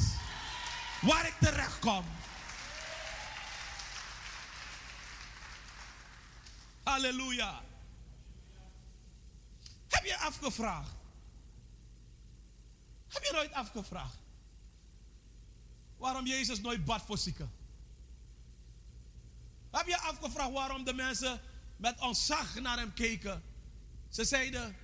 Waar 1.01 1.27
ik 1.27 1.35
terecht 1.40 1.79
kom. 1.79 2.05
Halleluja. 6.87 7.62
Heb 9.88 10.05
je 10.05 10.18
afgevraagd? 10.18 10.90
Heb 13.09 13.22
je 13.22 13.33
nooit 13.33 13.53
afgevraagd? 13.53 14.18
Waarom 15.96 16.27
Jezus 16.27 16.61
nooit 16.61 16.85
bad 16.85 17.03
voor 17.07 17.18
zieken? 17.18 17.53
Heb 19.70 19.87
je 19.87 19.99
afgevraagd 19.99 20.53
waarom 20.53 20.85
de 20.85 20.92
mensen 20.92 21.40
met 21.77 22.01
ontzag 22.01 22.55
naar 22.55 22.79
hem 22.79 22.94
keken? 22.94 23.42
Ze 24.09 24.25
zeiden, 24.25 24.77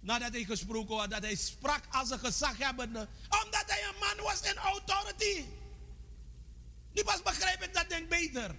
nadat 0.00 0.32
hij 0.32 0.44
gesproken 0.44 0.96
had, 0.96 1.10
dat 1.10 1.22
hij 1.22 1.34
sprak 1.34 1.84
als 1.90 2.10
een 2.10 2.18
gezaghebbende. 2.18 3.08
Omdat 3.44 3.64
hij 3.66 3.88
een 3.88 3.98
man 3.98 4.24
was 4.24 4.40
in 4.40 4.56
authority. 4.56 5.44
Nu 6.92 7.04
pas 7.04 7.22
begrijp 7.22 7.62
ik 7.62 7.74
dat 7.74 7.88
denk 7.88 8.08
beter. 8.08 8.54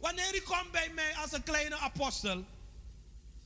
Wanneer 0.00 0.34
u 0.34 0.40
komt 0.40 0.70
bij 0.70 0.90
mij 0.94 1.16
als 1.16 1.32
een 1.32 1.42
kleine 1.42 1.76
apostel. 1.76 2.38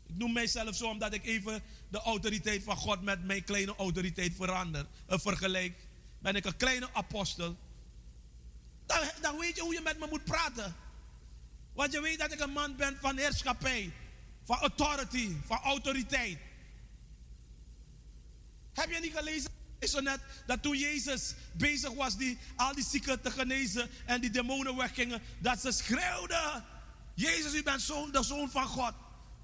Ik 0.06 0.16
noem 0.16 0.32
mijzelf 0.32 0.76
zo 0.76 0.88
omdat 0.88 1.12
ik 1.12 1.24
even 1.24 1.62
de 1.88 1.98
autoriteit 1.98 2.62
van 2.62 2.76
God 2.76 3.02
met 3.02 3.24
mijn 3.24 3.44
kleine 3.44 3.76
autoriteit 3.76 4.34
verander, 4.36 4.86
uh, 5.10 5.18
vergelijk. 5.18 5.86
Ben 6.18 6.34
ik 6.34 6.44
een 6.44 6.56
kleine 6.56 6.88
apostel. 6.92 7.56
Dan, 8.86 8.98
dan 9.20 9.38
weet 9.38 9.56
je 9.56 9.62
hoe 9.62 9.74
je 9.74 9.80
met 9.80 9.98
me 9.98 10.06
moet 10.10 10.24
praten. 10.24 10.76
Want 11.72 11.92
je 11.92 12.00
weet 12.00 12.18
dat 12.18 12.32
ik 12.32 12.40
een 12.40 12.52
man 12.52 12.76
ben 12.76 12.98
van 13.00 13.16
heerschappij, 13.16 13.92
van 14.44 14.58
authority, 14.58 15.36
van 15.44 15.58
autoriteit. 15.58 16.38
Heb 18.72 18.90
je 18.90 19.00
niet 19.00 19.16
gelezen 19.16 19.50
zo 19.80 20.00
net 20.00 20.20
dat 20.46 20.62
toen 20.62 20.78
Jezus 20.78 21.34
bezig 21.52 21.92
was 21.92 22.16
die, 22.16 22.38
al 22.56 22.74
die 22.74 22.84
zieken 22.84 23.20
te 23.20 23.30
genezen 23.30 23.90
en 24.06 24.20
die 24.20 24.30
demonen 24.30 24.76
weggingen, 24.76 25.22
dat 25.38 25.60
ze 25.60 25.72
schreeuwden: 25.72 26.64
Jezus, 27.14 27.54
u 27.54 27.62
bent 27.62 27.82
zoon, 27.82 28.12
de 28.12 28.22
zoon 28.22 28.50
van 28.50 28.66
God. 28.66 28.92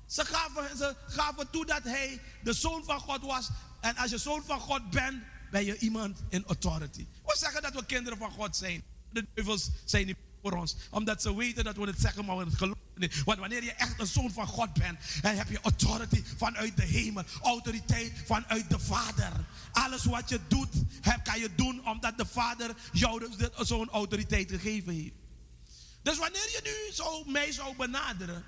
Ze 0.07 0.25
gaven, 0.25 0.77
ze 0.77 0.97
gaven 1.07 1.51
toe 1.51 1.67
dat 1.67 1.83
hij 1.83 2.21
de 2.43 2.53
zoon 2.53 2.85
van 2.85 3.01
God 3.01 3.23
was. 3.23 3.49
En 3.81 3.97
als 3.97 4.11
je 4.11 4.19
zoon 4.19 4.43
van 4.47 4.61
God 4.61 4.91
bent, 4.91 5.23
ben 5.51 5.65
je 5.65 5.79
iemand 5.79 6.23
in 6.29 6.45
authority. 6.47 7.07
We 7.25 7.37
zeggen 7.39 7.63
dat 7.63 7.75
we 7.75 7.85
kinderen 7.85 8.19
van 8.19 8.31
God 8.31 8.57
zijn. 8.57 8.83
De 9.13 9.27
duivels 9.35 9.71
zijn 9.85 10.07
niet 10.07 10.17
voor 10.43 10.53
ons. 10.53 10.77
Omdat 10.91 11.23
ze 11.23 11.37
weten 11.37 11.65
dat 11.65 11.77
we 11.77 11.87
het 11.87 12.01
zeggen, 12.01 12.25
maar 12.25 12.37
we 12.37 12.45
het 12.45 12.55
geloven 12.55 12.90
Want 13.25 13.39
wanneer 13.39 13.65
je 13.65 13.73
echt 13.73 14.01
een 14.01 14.07
zoon 14.07 14.33
van 14.33 14.47
God 14.47 14.73
bent, 14.73 14.99
dan 15.21 15.35
heb 15.35 15.49
je 15.49 15.61
authority 15.61 16.23
vanuit 16.37 16.77
de 16.77 16.85
hemel. 16.85 17.25
Autoriteit 17.43 18.13
vanuit 18.25 18.71
de 18.71 18.79
Vader. 18.79 19.33
Alles 19.73 20.05
wat 20.05 20.29
je 20.29 20.41
doet, 20.49 20.75
kan 21.23 21.41
je 21.41 21.55
doen 21.55 21.89
omdat 21.89 22.19
de 22.19 22.27
Vader 22.27 22.75
jou 22.93 23.31
zo'n 23.59 23.91
autoriteit 23.91 24.51
gegeven 24.51 24.93
heeft. 24.93 25.15
Dus 26.03 26.17
wanneer 26.19 26.51
je 26.51 26.61
nu 26.63 26.95
zo 26.95 27.25
mij 27.25 27.53
zou 27.53 27.77
benaderen, 27.77 28.45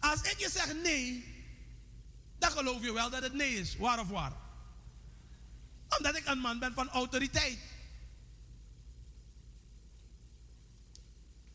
als 0.00 0.20
ik 0.22 0.38
je 0.38 0.50
zeg 0.50 0.74
nee, 0.82 1.24
dan 2.38 2.50
geloof 2.50 2.82
je 2.82 2.92
wel 2.92 3.10
dat 3.10 3.22
het 3.22 3.32
nee 3.32 3.54
is. 3.54 3.76
Waar 3.76 4.00
of 4.00 4.08
waar? 4.08 4.32
Omdat 5.98 6.16
ik 6.16 6.26
een 6.26 6.38
man 6.38 6.58
ben 6.58 6.74
van 6.74 6.88
autoriteit. 6.88 7.58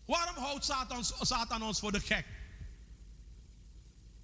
Waarom 0.05 0.35
houdt 0.35 0.65
Satan, 1.21 1.61
ons 1.61 1.79
voor 1.79 1.91
de 1.91 1.99
gek? 1.99 2.27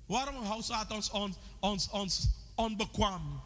Waarom 0.06 0.46
houdt 0.46 0.66
Satan 0.66 1.04
ons, 1.12 1.36
ons, 1.60 1.90
ons 1.90 2.28
onbekwaam? 2.56 3.42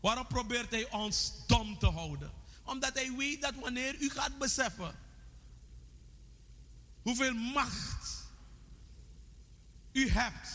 Waarom 0.00 0.26
probeert 0.26 0.70
hij 0.70 0.90
ons 0.90 1.32
dom 1.46 1.78
te 1.78 1.86
houden? 1.86 2.32
Omdat 2.64 2.94
hij 2.94 3.12
weet 3.16 3.42
dat 3.42 3.54
wanneer 3.54 4.00
u 4.00 4.10
gaat 4.10 4.38
beseffen 4.38 4.94
hoeveel 7.02 7.34
macht 7.34 8.24
u 9.92 10.10
hebt, 10.10 10.48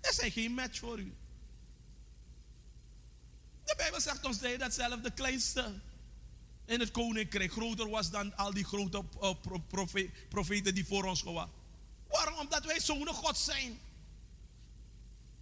is 0.00 0.20
hij 0.20 0.30
geen 0.30 0.52
match 0.52 0.78
voor 0.78 0.98
u. 0.98 1.16
De 3.64 3.74
Bijbel 3.76 4.00
zegt 4.00 4.24
ons 4.24 4.38
dat 4.38 4.74
zelf 4.74 5.00
de 5.00 5.10
kleinste 5.10 5.80
in 6.68 6.80
het 6.80 6.90
koninkrijk 6.90 7.52
groter 7.52 7.88
was 7.88 8.10
dan 8.10 8.36
al 8.36 8.52
die 8.52 8.64
grote 8.64 9.04
uh, 9.22 9.30
profeten 10.28 10.74
die 10.74 10.86
voor 10.86 11.04
ons 11.04 11.22
waren. 11.22 11.52
Waarom? 12.08 12.38
Omdat 12.38 12.64
wij 12.64 12.80
zonen 12.80 13.14
God 13.14 13.38
zijn. 13.38 13.78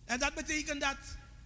En 0.04 0.18
dat 0.18 0.34
betekent 0.34 0.80
dat 0.80 0.96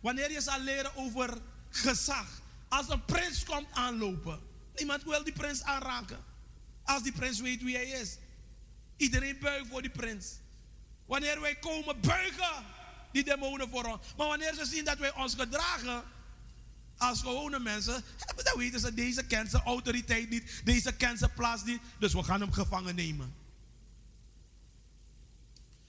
wanneer 0.01 0.33
je 0.33 0.41
zal 0.41 0.61
leren 0.61 0.97
over 0.97 1.39
gezag, 1.71 2.41
als 2.69 2.89
een 2.89 3.05
prins 3.05 3.45
komt 3.45 3.67
aanlopen, 3.71 4.41
niemand 4.77 5.03
wil 5.05 5.25
die 5.25 5.33
prins 5.33 5.63
aanraken. 5.63 6.25
Als 6.85 7.03
die 7.03 7.13
prins 7.13 7.41
weet 7.41 7.63
wie 7.63 7.77
hij 7.77 7.89
is. 7.89 8.17
Iedereen 8.97 9.39
buigt 9.39 9.69
voor 9.69 9.83
die 9.83 9.91
prins. 9.91 10.27
Wanneer 11.07 11.41
wij 11.41 11.57
komen 11.57 12.01
buigen 12.01 12.65
die 13.13 13.25
demonen 13.25 13.69
voor 13.69 13.85
ons. 13.85 14.07
Maar 14.17 14.27
wanneer 14.27 14.55
ze 14.55 14.65
zien 14.65 14.85
dat 14.85 14.99
wij 14.99 15.15
ons 15.15 15.35
gedragen, 15.35 16.03
als 17.01 17.21
gewone 17.21 17.59
mensen, 17.59 18.05
dan 18.45 18.59
weten 18.59 18.81
ze, 18.81 18.95
deze 18.95 19.27
kent 19.27 19.51
zijn 19.51 19.63
autoriteit 19.63 20.31
niet, 20.31 20.61
deze 20.65 20.93
kent 20.93 21.19
zijn 21.19 21.35
plaats 21.35 21.65
niet, 21.65 21.81
dus 21.99 22.13
we 22.13 22.23
gaan 22.23 22.41
hem 22.41 22.53
gevangen 22.53 22.95
nemen. 22.95 23.35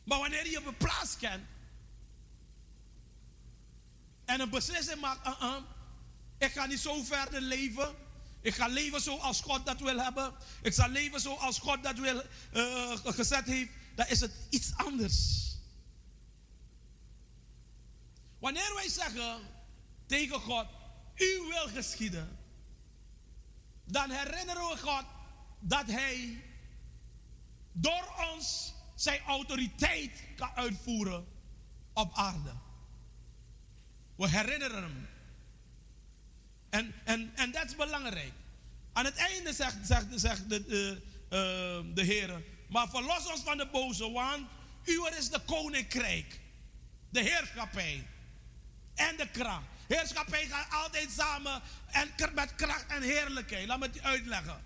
Maar 0.03 0.19
wanneer 0.19 0.49
je 0.49 0.61
een 0.65 0.77
plaats 0.77 1.17
kent, 1.17 1.43
en 4.25 4.39
een 4.39 4.49
beslissing 4.49 4.99
maakt, 4.99 5.27
uh 5.27 5.41
-uh, 5.41 5.55
ik 6.37 6.51
ga 6.51 6.65
niet 6.65 6.79
zo 6.79 7.03
verder 7.03 7.41
leven. 7.41 7.95
Ik 8.41 8.55
ga 8.55 8.67
leven 8.67 9.01
zoals 9.01 9.41
God 9.41 9.65
dat 9.65 9.79
wil 9.79 9.97
hebben. 9.97 10.33
Ik 10.61 10.73
zal 10.73 10.89
leven 10.89 11.19
zoals 11.19 11.59
God 11.59 11.83
dat 11.83 11.97
wil 11.97 12.23
uh, 12.53 12.97
gezet 13.03 13.45
heeft. 13.45 13.71
Dan 13.95 14.07
is 14.07 14.19
het 14.19 14.31
iets 14.49 14.71
anders. 14.75 15.49
Wanneer 18.39 18.73
wij 18.75 18.89
zeggen 18.89 19.39
tegen 20.05 20.39
God, 20.39 20.65
u 21.21 21.47
wil 21.47 21.67
geschieden, 21.67 22.37
dan 23.85 24.09
herinneren 24.09 24.69
we 24.69 24.77
God 24.77 25.05
dat 25.59 25.87
Hij 25.87 26.43
door 27.71 28.13
ons 28.33 28.73
zijn 28.95 29.21
autoriteit 29.21 30.23
kan 30.35 30.49
uitvoeren 30.55 31.27
op 31.93 32.13
aarde. 32.13 32.53
We 34.15 34.29
herinneren 34.29 34.83
hem. 34.83 35.07
En, 36.69 36.93
en, 37.03 37.31
en 37.35 37.51
dat 37.51 37.65
is 37.65 37.75
belangrijk. 37.75 38.33
Aan 38.93 39.05
het 39.05 39.15
einde 39.15 39.53
zegt, 39.53 39.77
zegt, 39.83 40.05
zegt 40.15 40.49
de, 40.49 40.65
de, 40.65 41.01
uh, 41.23 41.95
de 41.95 42.03
Heer, 42.03 42.43
maar 42.69 42.89
verlos 42.89 43.27
ons 43.27 43.41
van 43.41 43.57
de 43.57 43.67
boze, 43.67 44.11
want 44.11 44.47
u 44.85 45.07
is 45.17 45.29
de 45.29 45.39
koninkrijk, 45.45 46.39
de 47.09 47.21
heerschappij 47.21 48.07
en 48.95 49.17
de 49.17 49.27
kracht. 49.29 49.70
Heerschappij 49.91 50.47
gaat 50.47 50.73
altijd 50.73 51.09
samen 51.11 51.61
en 51.87 52.09
met 52.33 52.55
kracht 52.55 52.85
en 52.87 53.01
heerlijkheid. 53.01 53.67
Laat 53.67 53.79
me 53.79 53.85
het 53.85 54.01
uitleggen. 54.01 54.63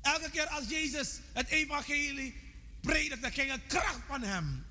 Elke 0.00 0.30
keer 0.30 0.46
als 0.46 0.68
Jezus 0.68 1.18
het 1.32 1.48
evangelie 1.48 2.34
predikte, 2.80 3.30
ging 3.30 3.52
een 3.52 3.66
kracht 3.66 4.00
van 4.06 4.22
hem. 4.22 4.66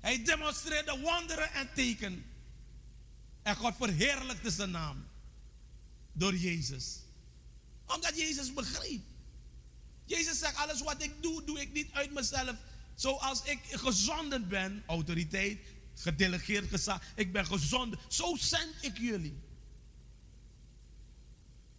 Hij 0.00 0.24
demonstreerde 0.24 0.98
wonderen 0.98 1.52
en 1.52 1.68
tekenen. 1.74 2.24
En 3.42 3.56
God 3.56 3.74
verheerlijkte 3.76 4.50
zijn 4.50 4.70
naam. 4.70 5.08
Door 6.12 6.34
Jezus. 6.34 6.98
Omdat 7.86 8.16
Jezus 8.16 8.52
begreep. 8.52 9.02
Jezus 10.04 10.38
zegt, 10.38 10.56
alles 10.56 10.80
wat 10.80 11.02
ik 11.02 11.12
doe, 11.20 11.44
doe 11.44 11.60
ik 11.60 11.72
niet 11.72 11.92
uit 11.92 12.12
mezelf. 12.12 12.56
Zoals 12.94 13.42
ik 13.42 13.58
gezonden 13.70 14.48
ben, 14.48 14.82
autoriteit, 14.86 15.58
gedelegeerd 16.00 16.68
gezag. 16.68 17.00
Ik 17.14 17.32
ben 17.32 17.46
gezond. 17.46 17.94
Zo 18.08 18.36
zend 18.38 18.74
ik 18.80 18.98
jullie. 18.98 19.42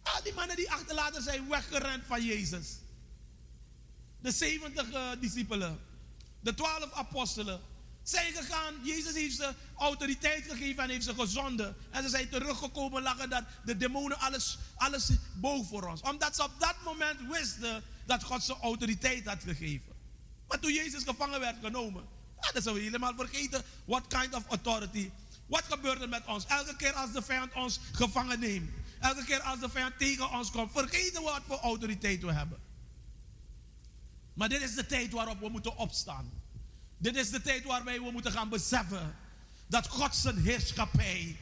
Al 0.02 0.22
die 0.22 0.34
mannen 0.34 0.56
die 0.56 0.70
achterlaten 0.70 1.22
zijn 1.22 1.48
weggerend 1.48 2.04
van 2.06 2.24
Jezus. 2.24 2.76
De 4.20 4.30
70 4.30 4.92
uh, 4.92 5.10
discipelen. 5.20 5.80
De 6.40 6.54
12 6.54 6.92
apostelen. 6.92 7.60
Zijn 8.02 8.34
gegaan. 8.34 8.74
Jezus 8.82 9.14
heeft 9.14 9.36
ze 9.36 9.54
autoriteit 9.76 10.44
gegeven 10.44 10.82
en 10.82 10.90
heeft 10.90 11.04
ze 11.04 11.14
gezonden. 11.14 11.76
En 11.90 12.02
ze 12.02 12.08
zijn 12.08 12.28
teruggekomen 12.28 13.02
lachen 13.02 13.30
dat 13.30 13.44
de 13.64 13.76
demonen 13.76 14.18
alles, 14.18 14.58
alles 14.76 15.10
boven 15.34 15.66
voor 15.66 15.88
ons. 15.88 16.00
Omdat 16.00 16.36
ze 16.36 16.42
op 16.42 16.52
dat 16.58 16.76
moment 16.84 17.20
wisten 17.30 17.82
dat 18.06 18.22
God 18.22 18.42
ze 18.42 18.54
autoriteit 18.54 19.26
had 19.26 19.42
gegeven. 19.42 19.96
Maar 20.48 20.58
toen 20.58 20.72
Jezus 20.72 21.02
gevangen 21.02 21.40
werd 21.40 21.56
genomen 21.62 22.17
ja, 22.40 22.52
dat 22.52 22.62
zijn 22.62 22.74
we 22.74 22.80
helemaal 22.80 23.14
vergeten. 23.16 23.62
What 23.84 24.06
kind 24.06 24.34
of 24.34 24.46
authority? 24.48 25.10
Wat 25.46 25.64
gebeurt 25.68 26.00
er 26.02 26.08
met 26.08 26.26
ons? 26.26 26.46
Elke 26.46 26.76
keer 26.76 26.92
als 26.92 27.12
de 27.12 27.22
vijand 27.22 27.52
ons 27.52 27.80
gevangen 27.92 28.40
neemt. 28.40 28.70
Elke 29.00 29.24
keer 29.24 29.40
als 29.40 29.60
de 29.60 29.68
vijand 29.68 29.98
tegen 29.98 30.30
ons 30.30 30.50
komt. 30.50 30.72
Vergeten 30.72 31.22
we 31.22 31.30
wat 31.30 31.42
voor 31.46 31.58
autoriteit 31.58 32.22
we 32.22 32.32
hebben. 32.32 32.58
Maar 34.34 34.48
dit 34.48 34.62
is 34.62 34.74
de 34.74 34.86
tijd 34.86 35.12
waarop 35.12 35.40
we 35.40 35.48
moeten 35.48 35.76
opstaan. 35.76 36.32
Dit 36.98 37.16
is 37.16 37.30
de 37.30 37.40
tijd 37.40 37.64
waarbij 37.64 38.00
we 38.00 38.10
moeten 38.10 38.32
gaan 38.32 38.48
beseffen. 38.48 39.16
Dat 39.66 39.88
God 39.88 40.16
zijn 40.16 40.38
heerschappij 40.38 41.36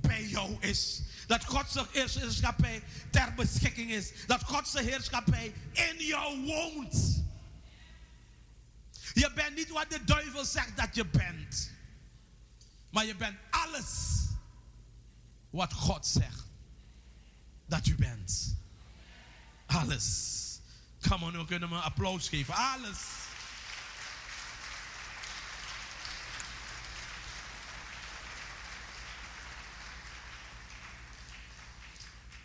bij 0.00 0.26
jou 0.26 0.56
is. 0.60 1.02
Dat 1.26 1.44
God 1.44 1.70
zijn 1.70 1.86
heerschappij 1.92 2.82
ter 3.10 3.34
beschikking 3.34 3.90
is. 3.90 4.12
Dat 4.26 4.42
God 4.42 4.68
zijn 4.68 4.86
heerschappij 4.86 5.52
in 5.72 6.06
jou 6.06 6.44
woont. 6.44 7.22
Je 9.12 9.32
bent 9.34 9.54
niet 9.54 9.68
wat 9.68 9.90
de 9.90 10.04
duivel 10.04 10.44
zegt 10.44 10.76
dat 10.76 10.94
je 10.94 11.06
bent. 11.06 11.70
Maar 12.90 13.06
je 13.06 13.16
bent 13.16 13.38
alles 13.50 14.20
wat 15.50 15.72
God 15.72 16.06
zegt 16.06 16.44
dat 17.66 17.86
u 17.86 17.94
bent. 17.94 18.56
Alles. 19.66 20.38
Come 21.08 21.24
on, 21.24 21.32
we 21.32 21.44
kunnen 21.44 21.68
me 21.68 21.76
een 21.76 21.82
applaus 21.82 22.28
geven. 22.28 22.54
Alles. 22.54 22.98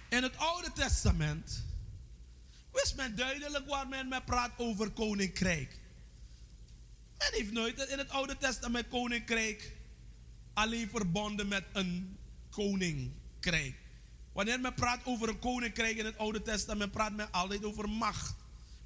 In 0.09 0.23
het 0.23 0.37
Oude 0.37 0.71
Testament 0.71 1.63
wist 2.71 2.95
men 2.95 3.15
duidelijk 3.15 3.67
waar 3.67 3.87
men 3.87 4.07
met 4.07 4.25
praat 4.25 4.51
over 4.57 4.91
koninkrijk. 4.91 5.79
Men 7.17 7.27
heeft 7.31 7.51
nooit 7.51 7.79
in 7.79 7.97
het 7.97 8.09
Oude 8.09 8.37
Testament 8.37 8.87
koninkrijk 8.87 9.73
alleen 10.53 10.89
verbonden 10.89 11.47
met 11.47 11.63
een 11.73 12.17
koninkrijk. 12.49 13.75
Wanneer 14.33 14.59
men 14.59 14.73
praat 14.73 15.01
over 15.03 15.29
een 15.29 15.39
koninkrijk 15.39 15.97
in 15.97 16.05
het 16.05 16.17
Oude 16.17 16.41
Testament, 16.41 16.91
praat 16.91 17.13
men 17.13 17.31
altijd 17.31 17.63
over 17.63 17.89
macht. 17.89 18.35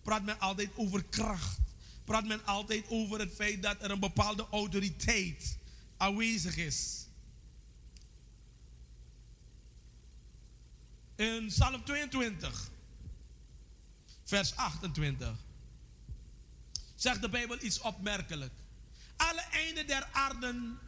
Praat 0.01 0.23
men 0.23 0.39
altijd 0.39 0.69
over 0.75 1.03
kracht. 1.03 1.59
Praat 2.05 2.25
men 2.25 2.45
altijd 2.45 2.85
over 2.87 3.19
het 3.19 3.33
feit 3.33 3.63
dat 3.63 3.83
er 3.83 3.91
een 3.91 3.99
bepaalde 3.99 4.47
autoriteit 4.51 5.57
aanwezig 5.97 6.57
is. 6.57 7.07
In 11.15 11.47
Psalm 11.47 11.83
22, 11.83 12.69
vers 14.23 14.55
28 14.55 15.47
zegt 17.01 17.21
de 17.21 17.29
Bijbel 17.29 17.57
iets 17.61 17.79
opmerkelijk. 17.79 18.53
Alle 19.17 19.41
einden 19.51 19.87
der 19.87 20.07
aarden 20.11 20.79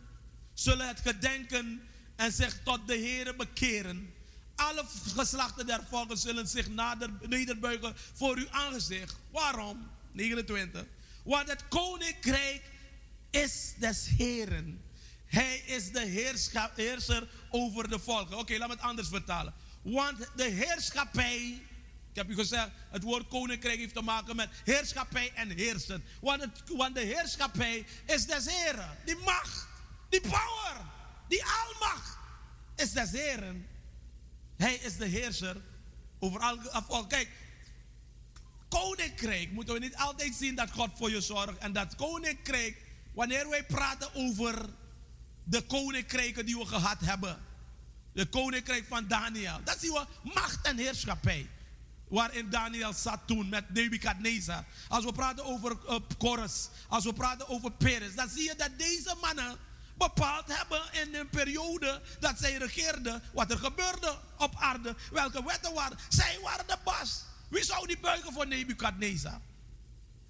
zullen 0.53 0.87
het 0.87 0.99
gedenken 0.99 1.81
en 2.15 2.31
zich 2.31 2.63
tot 2.63 2.87
de 2.87 2.95
Heer 2.95 3.35
bekeren. 3.35 4.13
Alle 4.55 4.85
geslachten 5.15 5.65
der 5.65 5.83
volken 5.89 6.17
zullen 6.17 6.47
zich 6.47 6.69
nader, 6.69 7.09
nederbuigen 7.21 7.95
voor 8.13 8.37
uw 8.37 8.49
aangezicht. 8.49 9.15
Waarom? 9.31 9.89
29. 10.11 10.85
Want 11.23 11.49
het 11.49 11.67
koninkrijk 11.67 12.61
is 13.29 13.73
des 13.77 14.07
Heren. 14.17 14.83
Hij 15.25 15.57
is 15.57 15.91
de 15.91 16.05
heerser 16.75 17.27
over 17.49 17.89
de 17.89 17.99
volken. 17.99 18.37
Oké, 18.37 18.57
laat 18.57 18.67
me 18.67 18.73
het 18.73 18.83
anders 18.83 19.07
vertalen. 19.07 19.53
Want 19.81 20.17
de 20.35 20.49
heerschappij 20.49 21.61
ik 22.11 22.17
heb 22.17 22.29
u 22.29 22.35
gezegd, 22.35 22.69
het 22.89 23.03
woord 23.03 23.27
koninkrijk 23.27 23.77
heeft 23.77 23.93
te 23.93 24.01
maken 24.01 24.35
met 24.35 24.49
heerschappij 24.63 25.31
en 25.33 25.49
heersen. 25.49 26.03
Want, 26.21 26.41
het, 26.41 26.51
want 26.65 26.95
de 26.95 27.01
heerschappij 27.01 27.85
is 28.05 28.25
des 28.25 28.45
Heren. 28.45 28.97
Die 29.05 29.17
macht, 29.17 29.67
die 30.09 30.21
power, 30.21 30.85
die 31.27 31.43
almacht 31.43 32.17
is 32.75 32.91
des 32.91 33.11
Heren. 33.11 33.67
Hij 34.57 34.73
is 34.73 34.97
de 34.97 35.05
heerser 35.05 35.61
over 36.19 36.39
al. 36.39 37.07
Kijk, 37.07 37.29
koninkrijk 38.69 39.51
moeten 39.51 39.73
we 39.73 39.79
niet 39.79 39.95
altijd 39.95 40.33
zien 40.33 40.55
dat 40.55 40.71
God 40.71 40.89
voor 40.93 41.11
je 41.11 41.21
zorgt. 41.21 41.57
En 41.57 41.73
dat 41.73 41.95
koninkrijk, 41.95 42.81
wanneer 43.13 43.49
wij 43.49 43.65
praten 43.65 44.13
over 44.13 44.69
de 45.43 45.61
koninkrijken 45.61 46.45
die 46.45 46.57
we 46.57 46.65
gehad 46.65 46.99
hebben. 46.99 47.39
De 48.13 48.25
koninkrijk 48.25 48.85
van 48.87 49.07
Daniel. 49.07 49.59
Dat 49.63 49.79
zien 49.79 49.91
we 49.91 50.05
macht 50.23 50.65
en 50.65 50.77
heerschappij 50.77 51.49
waarin 52.11 52.49
Daniel 52.49 52.93
zat 52.93 53.19
toen 53.25 53.49
met 53.49 53.73
Nebukadnezar. 53.73 54.63
Als 54.87 55.05
we 55.05 55.11
praten 55.11 55.45
over 55.45 55.77
uh, 55.89 56.45
als 56.87 57.03
we 57.03 57.13
praten 57.13 57.47
over 57.47 57.71
Peres, 57.71 58.15
dan 58.15 58.29
zie 58.29 58.43
je 58.43 58.55
dat 58.55 58.69
deze 58.77 59.15
mannen 59.21 59.57
bepaald 59.97 60.57
hebben 60.57 60.81
in 60.91 61.15
een 61.15 61.29
periode 61.29 62.01
dat 62.19 62.39
zij 62.39 62.57
regeerden 62.57 63.23
wat 63.33 63.51
er 63.51 63.57
gebeurde 63.57 64.17
op 64.37 64.55
aarde. 64.55 64.95
Welke 65.11 65.43
wetten 65.45 65.73
waren. 65.73 65.97
Zij 66.09 66.39
waren 66.43 66.67
de 66.67 66.77
bas. 66.83 67.23
Wie 67.49 67.63
zou 67.63 67.87
die 67.87 67.99
buigen 67.99 68.33
voor 68.33 68.47
Nebukadnezar? 68.47 69.39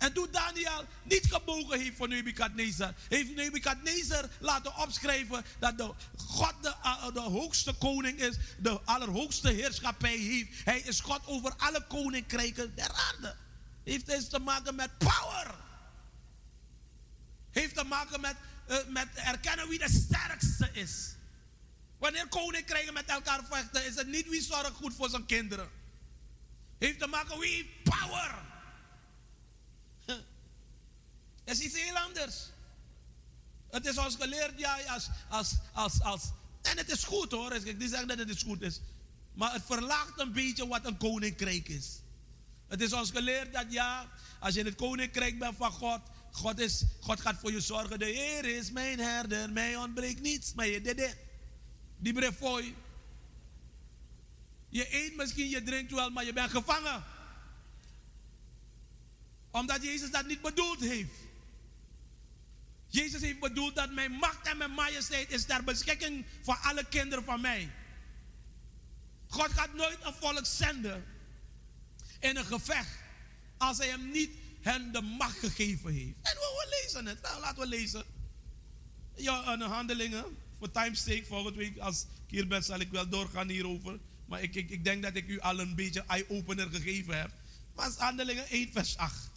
En 0.01 0.13
toen 0.13 0.27
Daniel 0.31 0.85
niet 1.03 1.25
gebogen 1.31 1.79
heeft 1.79 1.97
voor 1.97 2.07
Nebukadnezar, 2.07 2.93
heeft 3.07 3.35
Nebukadnezar 3.35 4.29
laten 4.39 4.75
opschrijven 4.75 5.45
dat 5.59 5.93
God 6.15 6.53
de, 6.61 6.73
uh, 6.83 7.13
de 7.13 7.19
hoogste 7.19 7.73
koning 7.73 8.19
is, 8.19 8.35
de 8.57 8.81
allerhoogste 8.81 9.49
heerschappij 9.49 10.17
heeft. 10.17 10.49
Hij 10.63 10.79
is 10.79 10.99
God 10.99 11.21
over 11.25 11.53
alle 11.57 11.85
koninkrijken 11.87 12.75
der 12.75 12.91
aarde. 12.91 13.35
Heeft 13.83 14.05
dus 14.05 14.29
te 14.29 14.39
maken 14.39 14.75
met 14.75 14.97
power. 14.97 15.55
Heeft 17.51 17.75
te 17.75 17.83
maken 17.83 18.21
met, 18.21 18.35
uh, 18.69 18.77
met 18.87 19.07
erkennen 19.13 19.67
wie 19.67 19.79
de 19.79 19.89
sterkste 19.89 20.69
is. 20.73 21.15
Wanneer 21.97 22.27
koninkrijken 22.27 22.93
met 22.93 23.05
elkaar 23.05 23.43
vechten, 23.49 23.85
is 23.85 23.95
het 23.95 24.07
niet 24.07 24.29
wie 24.29 24.41
zorgt 24.41 24.71
goed 24.71 24.95
voor 24.95 25.09
zijn 25.09 25.25
kinderen. 25.25 25.69
Heeft 26.77 26.99
te 26.99 27.07
maken 27.07 27.39
wie 27.39 27.69
power. 27.83 28.50
Het 31.43 31.59
is 31.59 31.65
iets 31.65 31.81
heel 31.81 31.97
anders. 31.97 32.35
Het 33.69 33.85
is 33.85 33.97
ons 33.97 34.15
geleerd, 34.15 34.59
ja, 34.59 34.77
als, 34.87 35.09
als, 35.29 35.53
als, 35.73 36.01
als 36.01 36.21
En 36.61 36.77
het 36.77 36.91
is 36.91 37.03
goed 37.03 37.31
hoor. 37.31 37.53
Ik 37.53 37.77
niet 37.77 37.89
zeggen 37.89 38.07
dat 38.07 38.17
het 38.17 38.41
goed 38.41 38.61
is. 38.61 38.79
Maar 39.33 39.53
het 39.53 39.63
verlaagt 39.65 40.19
een 40.19 40.31
beetje 40.31 40.67
wat 40.67 40.85
een 40.85 40.97
koninkrijk 40.97 41.69
is. 41.69 41.99
Het 42.67 42.81
is 42.81 42.93
ons 42.93 43.11
geleerd 43.11 43.53
dat 43.53 43.65
ja, 43.69 44.11
als 44.39 44.53
je 44.53 44.59
in 44.59 44.65
het 44.65 44.75
koninkrijk 44.75 45.39
bent 45.39 45.55
van 45.57 45.71
God, 45.71 45.99
God, 46.31 46.59
is, 46.59 46.83
God 46.99 47.21
gaat 47.21 47.39
voor 47.39 47.51
je 47.51 47.61
zorgen. 47.61 47.99
De 47.99 48.05
Heer 48.05 48.45
is 48.45 48.71
mijn 48.71 48.99
herder, 48.99 49.51
mij 49.51 49.75
ontbreekt 49.75 50.21
niets. 50.21 50.53
Maar 50.53 50.67
je 50.67 50.81
deed 50.81 50.97
dit. 50.97 51.17
Die 51.97 52.13
je. 52.13 52.73
Je 54.69 54.95
eet 54.95 55.15
misschien, 55.15 55.49
je 55.49 55.63
drinkt 55.63 55.91
wel, 55.91 56.09
maar 56.09 56.25
je 56.25 56.33
bent 56.33 56.51
gevangen. 56.51 57.03
Omdat 59.51 59.83
Jezus 59.83 60.11
dat 60.11 60.27
niet 60.27 60.41
bedoeld 60.41 60.79
heeft. 60.79 61.13
Jezus 62.91 63.21
heeft 63.21 63.39
bedoeld 63.39 63.75
dat 63.75 63.91
mijn 63.91 64.11
macht 64.11 64.47
en 64.47 64.57
mijn 64.57 64.71
majesteit 64.71 65.31
is 65.31 65.45
ter 65.45 65.63
beschikking 65.63 66.25
van 66.41 66.57
alle 66.61 66.85
kinderen 66.89 67.23
van 67.23 67.41
mij. 67.41 67.71
God 69.27 69.51
gaat 69.51 69.73
nooit 69.73 69.97
een 70.03 70.13
volk 70.13 70.45
zenden 70.45 71.05
in 72.19 72.35
een 72.35 72.45
gevecht 72.45 72.97
als 73.57 73.77
hij 73.77 73.87
hem 73.87 74.11
niet 74.11 74.29
hen 74.61 74.91
de 74.91 75.01
macht 75.01 75.39
gegeven 75.39 75.93
heeft. 75.93 76.15
En 76.21 76.33
we, 76.33 76.65
we 76.65 76.81
lezen 76.81 77.05
het. 77.05 77.21
Nou, 77.21 77.39
laten 77.41 77.59
we 77.59 77.67
lezen. 77.67 78.03
Ja, 79.15 79.53
een 79.53 79.61
handelingen. 79.61 80.25
Voor 80.57 80.71
time's 80.71 81.03
sake, 81.03 81.25
volgende 81.25 81.57
week 81.57 81.77
als 81.77 82.01
ik 82.01 82.07
hier 82.27 82.47
ben, 82.47 82.63
zal 82.63 82.79
ik 82.79 82.91
wel 82.91 83.09
doorgaan 83.09 83.49
hierover. 83.49 83.99
Maar 84.25 84.41
ik, 84.41 84.55
ik, 84.55 84.69
ik 84.69 84.83
denk 84.83 85.03
dat 85.03 85.15
ik 85.15 85.27
u 85.27 85.39
al 85.39 85.59
een 85.59 85.75
beetje 85.75 86.03
eye-opener 86.07 86.69
gegeven 86.69 87.19
heb. 87.19 87.31
Maar 87.75 87.91
handelingen 87.97 88.47
1 88.49 88.71
vers 88.71 88.97
8. 88.97 89.30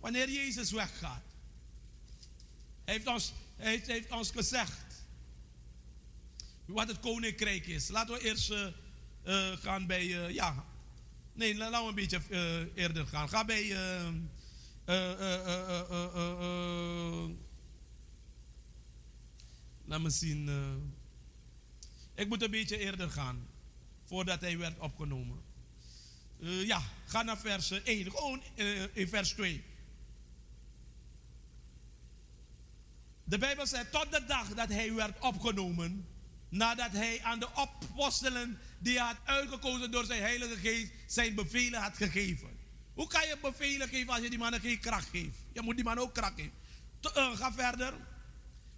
Wanneer 0.00 0.30
Jezus 0.30 0.70
weggaat, 0.70 1.22
heeft 2.84 3.06
ons, 3.06 3.32
heeft, 3.56 3.86
heeft 3.86 4.10
ons 4.10 4.30
gezegd 4.30 5.04
wat 6.66 6.88
het 6.88 7.00
koninkrijk 7.00 7.66
is. 7.66 7.88
Laten 7.88 8.14
we 8.14 8.20
eerst 8.20 8.50
uh, 8.50 8.66
uh, 9.24 9.56
gaan 9.56 9.86
bij, 9.86 10.04
uh, 10.04 10.30
ja, 10.30 10.64
nee, 11.32 11.56
laten 11.56 11.82
we 11.82 11.88
een 11.88 11.94
beetje 11.94 12.70
eerder 12.74 13.06
gaan. 13.06 13.28
Ga 13.28 13.44
bij, 13.44 13.74
laat 19.84 20.00
me 20.00 20.10
zien. 20.10 20.48
ik 22.14 22.28
moet 22.28 22.42
een 22.42 22.50
beetje 22.50 22.78
eerder 22.78 23.10
gaan, 23.10 23.48
voordat 24.04 24.40
hij 24.40 24.58
werd 24.58 24.78
opgenomen. 24.78 25.42
ja, 26.40 26.82
ga 27.06 27.22
naar 27.22 27.38
vers 27.38 27.70
1, 27.70 28.10
gewoon 28.10 28.42
in 28.92 29.08
vers 29.08 29.30
2. 29.30 29.64
De 33.30 33.38
Bijbel 33.38 33.66
zegt, 33.66 33.92
tot 33.92 34.12
de 34.12 34.24
dag 34.26 34.48
dat 34.48 34.68
hij 34.68 34.94
werd 34.94 35.20
opgenomen, 35.20 36.06
nadat 36.48 36.92
hij 36.92 37.20
aan 37.22 37.38
de 37.38 37.48
apostelen 37.54 38.58
die 38.78 38.98
hij 38.98 39.06
had 39.06 39.16
uitgekozen 39.24 39.90
door 39.90 40.04
zijn 40.04 40.20
Heilige 40.20 40.56
Geest 40.56 40.92
zijn 41.06 41.34
bevelen 41.34 41.80
had 41.80 41.96
gegeven. 41.96 42.48
Hoe 42.94 43.06
kan 43.06 43.26
je 43.26 43.36
bevelen 43.42 43.88
geven 43.88 44.12
als 44.12 44.22
je 44.22 44.30
die 44.30 44.38
mannen 44.38 44.60
geen 44.60 44.80
kracht 44.80 45.08
geeft? 45.08 45.36
Je 45.52 45.62
moet 45.62 45.74
die 45.74 45.84
man 45.84 45.98
ook 45.98 46.14
kracht 46.14 46.32
geven. 46.36 46.52
Uh, 47.16 47.36
ga 47.36 47.52
verder. 47.52 47.94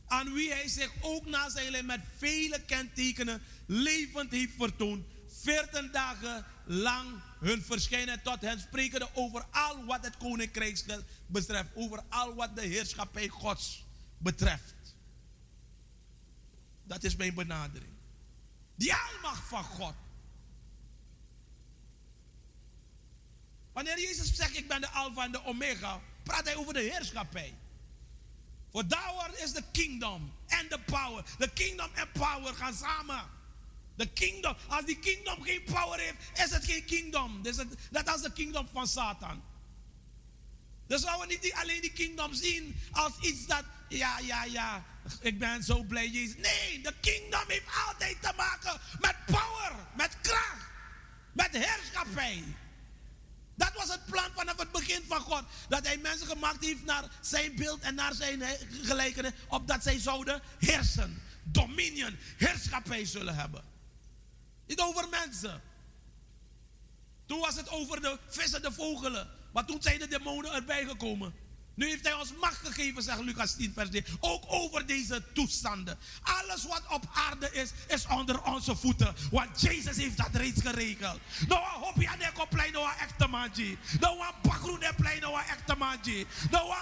Aan 0.06 0.32
wie 0.32 0.52
hij 0.52 0.68
zich 0.68 0.92
ook 1.00 1.26
na 1.26 1.50
zijn 1.50 1.86
met 1.86 2.00
vele 2.16 2.60
kentekenen 2.64 3.42
levend 3.66 4.30
heeft 4.30 4.52
vertoond. 4.58 5.04
Veertien 5.26 5.90
dagen 5.92 6.44
lang 6.66 7.08
hun 7.40 7.62
verschijnen 7.62 8.22
tot 8.22 8.40
hen 8.40 8.60
sprekende 8.60 9.08
over 9.14 9.44
al 9.50 9.84
wat 9.84 10.04
het 10.04 10.16
koninkrijk 10.16 10.84
betreft. 11.26 11.68
Over 11.74 12.02
al 12.08 12.34
wat 12.34 12.56
de 12.56 12.62
heerschappij 12.62 13.28
Gods 13.28 13.84
betreft. 14.22 14.74
Dat 16.84 17.04
is 17.04 17.16
mijn 17.16 17.34
benadering. 17.34 17.92
Die 18.74 18.94
almacht 18.94 19.48
van 19.48 19.64
God. 19.64 19.94
Wanneer 23.72 24.00
Jezus 24.00 24.34
zegt, 24.34 24.56
ik 24.56 24.68
ben 24.68 24.80
de 24.80 24.88
Alpha 24.88 25.24
en 25.24 25.32
de 25.32 25.44
Omega, 25.44 26.00
praat 26.22 26.44
hij 26.44 26.56
over 26.56 26.74
de 26.74 26.80
heerschappij. 26.80 27.54
For 28.70 28.86
thou 28.86 29.32
is 29.36 29.52
the 29.52 29.62
kingdom 29.72 30.32
and 30.48 30.70
the 30.70 30.78
power. 30.78 31.24
The 31.38 31.48
kingdom 31.48 31.90
en 31.94 32.10
power 32.12 32.54
gaan 32.54 32.74
samen. 32.74 33.24
De 33.94 34.08
kingdom, 34.08 34.56
als 34.68 34.84
die 34.84 34.98
kingdom 34.98 35.42
geen 35.42 35.62
power 35.64 35.98
heeft, 35.98 36.16
is 36.34 36.50
het 36.50 36.64
geen 36.64 36.84
kingdom. 36.84 37.42
Dat 37.42 37.66
dat 37.90 38.16
is 38.16 38.22
de 38.22 38.32
kingdom 38.32 38.68
van 38.72 38.86
Satan. 38.86 39.42
Dan 40.92 41.00
zouden 41.00 41.28
we 41.28 41.38
niet 41.42 41.52
alleen 41.52 41.80
die 41.80 41.92
kingdom 41.92 42.34
zien 42.34 42.80
als 42.90 43.12
iets 43.20 43.46
dat, 43.46 43.64
ja, 43.88 44.18
ja, 44.18 44.44
ja, 44.44 44.84
ik 45.20 45.38
ben 45.38 45.62
zo 45.62 45.82
blij 45.82 46.08
Jezus. 46.08 46.36
Nee, 46.36 46.80
de 46.82 46.94
kingdom 47.00 47.44
heeft 47.46 47.66
altijd 47.86 48.22
te 48.22 48.32
maken 48.36 48.80
met 49.00 49.16
power, 49.26 49.86
met 49.96 50.16
kracht, 50.20 50.66
met 51.32 51.50
heerschappij. 51.50 52.44
Dat 53.54 53.72
was 53.74 53.88
het 53.88 54.04
plan 54.06 54.30
vanaf 54.34 54.58
het 54.58 54.72
begin 54.72 55.04
van 55.08 55.20
God. 55.20 55.44
Dat 55.68 55.86
hij 55.86 55.96
mensen 55.98 56.26
gemaakt 56.26 56.64
heeft 56.64 56.84
naar 56.84 57.04
zijn 57.20 57.56
beeld 57.56 57.80
en 57.80 57.94
naar 57.94 58.14
zijn 58.14 58.42
gelijkenis. 58.82 59.32
Opdat 59.48 59.82
zij 59.82 59.98
zouden 59.98 60.42
heersen. 60.58 61.22
Dominion, 61.42 62.18
heerschappij 62.36 63.04
zullen 63.04 63.34
hebben. 63.34 63.64
Niet 64.66 64.80
over 64.80 65.08
mensen. 65.08 65.62
Toen 67.26 67.40
was 67.40 67.56
het 67.56 67.68
over 67.68 68.00
de 68.00 68.18
vissen, 68.28 68.62
de 68.62 68.72
vogelen. 68.72 69.40
Maar 69.52 69.64
toen 69.64 69.82
zijn 69.82 69.98
de 69.98 70.08
demonen 70.08 70.52
erbij 70.52 70.84
gekomen. 70.84 71.34
Nu 71.74 71.88
heeft 71.88 72.04
hij 72.04 72.14
ons 72.14 72.32
macht 72.40 72.66
gegeven, 72.66 73.02
zegt 73.02 73.20
Lucas 73.20 73.54
10, 73.56 73.72
vers 73.74 73.90
3. 73.90 74.04
Ook 74.20 74.44
over 74.46 74.86
deze 74.86 75.22
toestanden. 75.32 75.98
Alles 76.22 76.64
wat 76.64 76.82
op 76.90 77.04
aarde 77.12 77.52
is, 77.52 77.70
is 77.88 78.06
onder 78.06 78.42
onze 78.42 78.76
voeten. 78.76 79.14
Want 79.30 79.60
Jezus 79.60 79.96
heeft 79.96 80.16
dat 80.16 80.28
reeds 80.32 80.60
geregeld. 80.60 81.20
Nou, 81.48 81.66
hoop 81.66 82.00
je 82.00 82.08
aan 82.08 82.18
de 82.18 82.46
plein, 82.48 82.72
nou, 82.72 82.88
echte 82.98 83.26
manji. 83.26 83.78
Nou, 84.00 84.18
de 84.78 84.92
plein, 84.96 85.20
nou, 85.20 85.40
echte 85.40 85.74
manji. 85.76 86.26
Nou, 86.50 86.74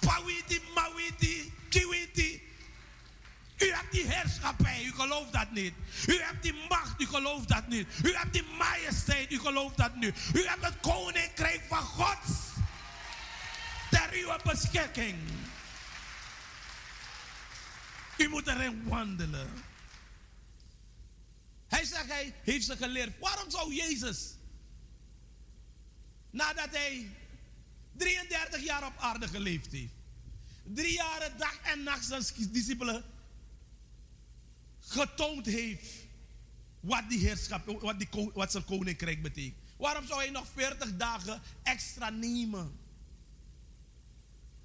pawiti, 0.00 0.60
mawiti, 0.74 1.52
kiwiti. 1.68 2.42
U 3.58 3.72
hebt 3.72 3.92
die 3.92 4.06
heerschappij, 4.06 4.84
u 4.84 4.92
gelooft 4.92 5.32
dat 5.32 5.50
niet. 5.50 5.74
U 6.06 6.20
hebt 6.20 6.42
die 6.42 6.54
macht, 6.68 7.00
u 7.00 7.06
gelooft 7.06 7.48
dat 7.48 7.68
niet. 7.68 7.88
U 8.04 8.14
hebt 8.14 8.32
die 8.32 8.44
majesteit, 8.58 9.32
u 9.32 9.38
gelooft 9.38 9.76
dat 9.76 9.94
niet. 9.96 10.14
U 10.34 10.46
hebt 10.46 10.64
het 10.64 10.80
koninkrijk 10.80 11.62
van 11.68 11.82
God 11.82 12.18
ter 13.90 14.08
uw 14.12 14.36
beschikking. 14.44 15.16
U 18.16 18.28
moet 18.28 18.46
erin 18.46 18.88
wandelen. 18.88 19.50
Hij 21.68 21.84
zegt, 21.84 22.06
hij 22.06 22.34
heeft 22.42 22.66
ze 22.66 22.76
geleerd. 22.76 23.18
Waarom 23.18 23.50
zou 23.50 23.74
Jezus, 23.74 24.34
nadat 26.30 26.68
hij 26.70 27.10
33 27.92 28.64
jaar 28.64 28.86
op 28.86 28.92
aarde 28.96 29.28
geleefd 29.28 29.72
heeft, 29.72 29.92
drie 30.62 30.92
jaren 30.92 31.38
dag 31.38 31.58
en 31.62 31.82
nacht 31.82 32.04
zijn 32.04 32.22
discipelen 32.52 33.04
getoond 34.92 35.46
heeft 35.46 35.92
wat 36.80 37.08
die 37.08 37.18
heerschap, 37.18 37.80
wat, 37.80 37.98
die, 37.98 38.30
wat 38.34 38.50
zijn 38.50 38.64
koninkrijk 38.64 39.22
betekent. 39.22 39.60
Waarom 39.76 40.06
zou 40.06 40.20
hij 40.20 40.30
nog 40.30 40.46
40 40.54 40.96
dagen 40.96 41.40
extra 41.62 42.10
nemen? 42.10 42.80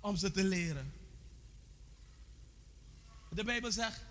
om 0.07 0.15
ze 0.15 0.31
te 0.31 0.43
leren. 0.43 0.93
De 3.29 3.43
Bijbel 3.43 3.71
zegt, 3.71 4.01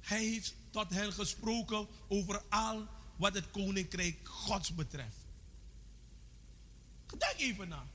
hij 0.00 0.24
heeft 0.24 0.54
tot 0.70 0.90
hen 0.90 1.12
gesproken 1.12 1.88
over 2.08 2.42
al 2.48 2.86
wat 3.16 3.34
het 3.34 3.50
koninkrijk 3.50 4.28
Gods 4.28 4.74
betreft. 4.74 5.16
Denk 7.18 7.38
even 7.38 7.68
na. 7.68 7.86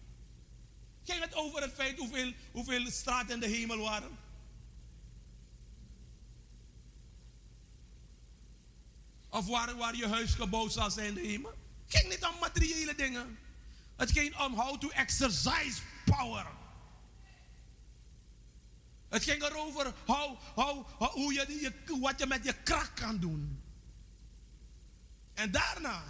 Ging 1.03 1.21
het 1.21 1.33
over 1.33 1.61
het 1.61 1.73
feit 1.73 1.97
hoeveel, 1.97 2.33
hoeveel 2.51 2.91
straten 2.91 3.33
in 3.33 3.39
de 3.39 3.47
hemel 3.47 3.77
waren? 3.77 4.17
Of 9.35 9.45
waar, 9.45 9.75
waar 9.75 9.95
je 9.95 10.07
huis 10.07 10.33
gebouwd 10.33 10.73
zal 10.73 10.91
zijn 10.91 11.07
in 11.07 11.13
de 11.13 11.21
hemel? 11.21 11.53
Het 11.85 11.95
ging 11.95 12.09
niet 12.09 12.25
om 12.25 12.39
materiële 12.39 12.95
dingen. 12.95 13.37
Het 13.95 14.11
ging 14.11 14.39
om 14.39 14.53
how 14.53 14.79
to 14.79 14.89
exercise 14.89 15.81
power. 16.05 16.45
Het 19.09 19.23
ging 19.23 19.43
erover 19.43 19.93
how, 20.05 20.37
hoe 20.97 21.33
je, 21.33 21.59
je, 21.61 21.99
wat 21.99 22.19
je 22.19 22.25
met 22.25 22.43
je 22.43 22.53
kracht 22.63 22.93
kan 22.93 23.19
doen. 23.19 23.61
En 25.33 25.51
daarna 25.51 26.03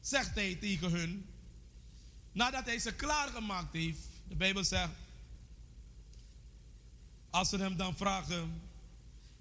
zegt 0.00 0.34
hij 0.34 0.54
tegen 0.54 0.90
hun, 0.90 1.26
nadat 2.32 2.64
hij 2.64 2.78
ze 2.78 2.94
klaargemaakt 2.94 3.72
heeft, 3.72 4.08
de 4.28 4.34
Bijbel 4.34 4.64
zegt, 4.64 4.92
als 7.30 7.48
ze 7.48 7.56
hem 7.56 7.76
dan 7.76 7.96
vragen, 7.96 8.62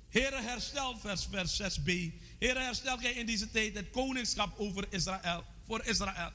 Heere 0.09 0.41
herstel, 0.41 0.97
vers, 0.97 1.25
vers 1.25 1.61
6b, 1.61 2.13
Heere 2.39 2.59
herstel 2.59 3.01
jij 3.01 3.11
in 3.11 3.25
deze 3.25 3.51
tijd 3.51 3.75
het 3.75 3.89
koningschap 3.89 4.59
over 4.59 4.85
Israël, 4.89 5.43
voor 5.65 5.85
Israël. 5.85 6.31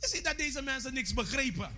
Je 0.00 0.08
ziet 0.08 0.24
dat 0.24 0.38
deze 0.38 0.62
mensen 0.62 0.94
niks 0.94 1.14
begrepen. 1.14 1.76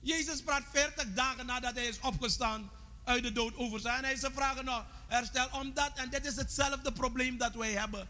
Jezus 0.00 0.42
praat 0.42 0.62
40 0.72 1.12
dagen 1.14 1.46
nadat 1.46 1.74
hij 1.74 1.86
is 1.86 2.00
opgestaan 2.00 2.70
uit 3.04 3.22
de 3.22 3.32
dood 3.32 3.56
over 3.56 3.80
zijn. 3.80 4.04
En 4.04 4.18
ze 4.18 4.30
vragen 4.34 4.64
nog 4.64 4.84
herstel 5.06 5.48
omdat, 5.52 5.90
en 5.94 6.10
dit 6.10 6.26
is 6.26 6.36
hetzelfde 6.36 6.92
probleem 6.92 7.36
dat 7.36 7.54
wij 7.54 7.72
hebben. 7.72 8.08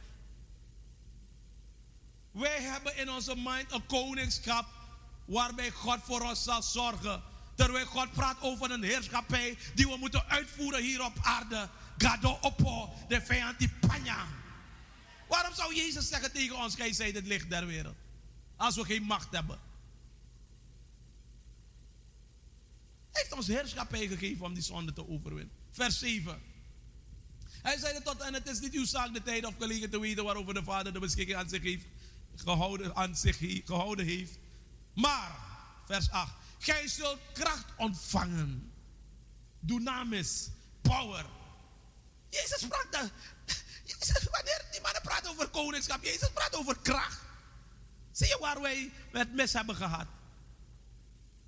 Wij 2.30 2.62
hebben 2.62 2.96
in 2.96 3.10
onze 3.10 3.34
mind 3.36 3.72
een 3.72 3.86
koningschap 3.86 4.66
waarbij 5.24 5.70
God 5.70 5.98
voor 6.02 6.20
ons 6.20 6.44
zal 6.44 6.62
zorgen. 6.62 7.22
Terwijl 7.54 7.86
God 7.86 8.12
praat 8.12 8.36
over 8.40 8.70
een 8.70 8.82
heerschappij 8.82 9.58
die 9.74 9.88
we 9.88 9.96
moeten 9.96 10.28
uitvoeren 10.28 10.82
hier 10.82 11.04
op 11.04 11.14
aarde. 11.22 11.68
Gado 11.98 12.38
oppo, 12.40 12.94
de 13.08 13.20
vijand 13.20 13.58
die 13.58 13.70
panja. 13.80 14.26
Waarom 15.28 15.54
zou 15.54 15.74
Jezus 15.74 16.08
zeggen 16.08 16.32
tegen 16.32 16.56
ons, 16.56 16.74
gij 16.74 16.92
zijt 16.92 17.14
het 17.14 17.26
licht 17.26 17.50
der 17.50 17.66
wereld? 17.66 17.96
Als 18.56 18.76
we 18.76 18.84
geen 18.84 19.02
macht 19.02 19.32
hebben. 19.32 19.58
Hij 23.12 23.24
heeft 23.24 23.32
ons 23.32 23.46
heerschappij 23.46 24.06
gegeven 24.06 24.44
om 24.44 24.54
die 24.54 24.62
zonde 24.62 24.92
te 24.92 25.08
overwinnen. 25.08 25.54
Vers 25.70 25.98
7. 25.98 26.42
Hij 27.62 27.78
zei 27.78 28.02
tot, 28.02 28.20
en 28.20 28.34
het 28.34 28.48
is 28.48 28.60
niet 28.60 28.72
uw 28.72 28.84
zaak 28.84 29.14
de 29.14 29.22
tijd 29.22 29.44
of 29.44 29.54
gelegen 29.58 29.90
te 29.90 30.00
weten 30.00 30.24
waarover 30.24 30.54
de 30.54 30.64
Vader 30.64 30.92
de 30.92 30.98
beschikking 30.98 31.38
aan 31.38 31.48
zich 31.48 31.62
heeft 31.62 31.84
gehouden, 32.36 32.96
aan 32.96 33.16
zich 33.16 33.36
gehouden 33.64 34.06
heeft. 34.06 34.38
Maar, 34.92 35.38
vers 35.86 36.10
8. 36.10 36.32
Gij 36.58 36.88
zult 36.88 37.18
kracht 37.32 37.66
ontvangen. 37.76 38.72
Dunamis, 39.60 40.48
power. 40.80 41.26
Jezus 42.30 42.60
sprak 42.60 42.86
dat. 42.90 43.10
Jezus, 43.86 44.24
wanneer 44.30 44.64
die 44.70 44.80
mannen 44.80 45.02
praten 45.02 45.30
over 45.30 45.48
koningschap, 45.48 46.04
Jezus 46.04 46.30
praat 46.30 46.56
over 46.56 46.76
kracht. 46.82 47.20
Zie 48.12 48.26
je 48.26 48.38
waar 48.40 48.60
wij 48.60 48.90
het 49.12 49.34
mis 49.34 49.52
hebben 49.52 49.76
gehad? 49.76 50.06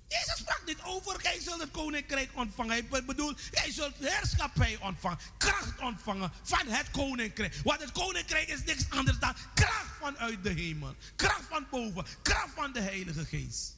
Jezus 0.07 0.37
sprak 0.37 0.61
niet 0.65 0.81
over, 0.83 1.19
gij 1.19 1.39
zult 1.39 1.61
het 1.61 1.71
koninkrijk 1.71 2.29
ontvangen. 2.33 2.71
Hij 2.89 3.03
bedoelt, 3.05 3.41
jij 3.51 3.71
zult 3.71 3.95
heerschappij 3.99 4.77
ontvangen, 4.81 5.19
kracht 5.37 5.79
ontvangen 5.79 6.31
van 6.43 6.67
het 6.67 6.91
koninkrijk. 6.91 7.55
Want 7.63 7.81
het 7.81 7.91
koninkrijk 7.91 8.47
is 8.47 8.63
niks 8.63 8.89
anders 8.89 9.19
dan 9.19 9.35
kracht 9.53 9.97
vanuit 9.99 10.43
de 10.43 10.49
hemel. 10.49 10.95
Kracht 11.15 11.45
van 11.49 11.67
boven, 11.71 12.05
kracht 12.21 12.53
van 12.55 12.73
de 12.73 12.81
Heilige 12.81 13.25
Geest. 13.25 13.77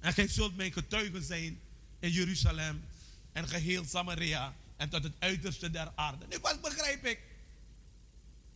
En 0.00 0.12
gij 0.12 0.28
zult 0.28 0.56
mijn 0.56 0.72
getuigen 0.72 1.22
zijn 1.22 1.60
in 1.98 2.10
Jeruzalem 2.10 2.84
en 3.32 3.48
geheel 3.48 3.84
Samaria 3.84 4.54
en 4.76 4.88
tot 4.88 5.02
het 5.02 5.14
uiterste 5.18 5.70
der 5.70 5.92
aarde. 5.94 6.26
Nu 6.28 6.38
wat 6.38 6.60
begrijp 6.60 7.04
ik 7.04 7.20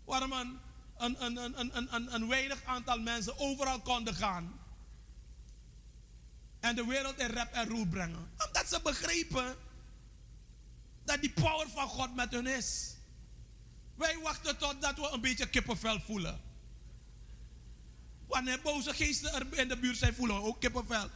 waarom 0.04 0.32
een, 0.32 0.58
een, 0.96 1.24
een, 1.24 1.36
een, 1.60 1.76
een, 1.76 1.94
een, 1.94 2.14
een 2.14 2.28
weinig 2.28 2.64
aantal 2.64 2.98
mensen 2.98 3.38
overal 3.38 3.80
konden 3.80 4.14
gaan 4.14 4.62
en 6.64 6.74
de 6.74 6.84
wereld 6.84 7.18
in 7.18 7.26
rep 7.26 7.52
en 7.52 7.68
roer 7.68 7.86
brengen. 7.86 8.30
Omdat 8.46 8.68
ze 8.68 8.80
begrepen 8.82 9.56
dat 11.04 11.20
die 11.20 11.32
power 11.32 11.68
van 11.68 11.88
God 11.88 12.14
met 12.14 12.30
hun 12.30 12.46
is. 12.46 12.96
Wij 13.94 14.18
wachten 14.22 14.58
totdat 14.58 14.96
we 14.96 15.08
een 15.12 15.20
beetje 15.20 15.48
kippenvel 15.48 16.00
voelen. 16.00 16.40
Wanneer 18.26 18.60
boze 18.60 18.94
geesten 18.94 19.32
er 19.32 19.58
in 19.58 19.68
de 19.68 19.76
buurt 19.76 19.96
zijn, 19.96 20.14
voelen 20.14 20.36
we 20.36 20.42
ook 20.42 20.60
kippenvel. 20.60 21.08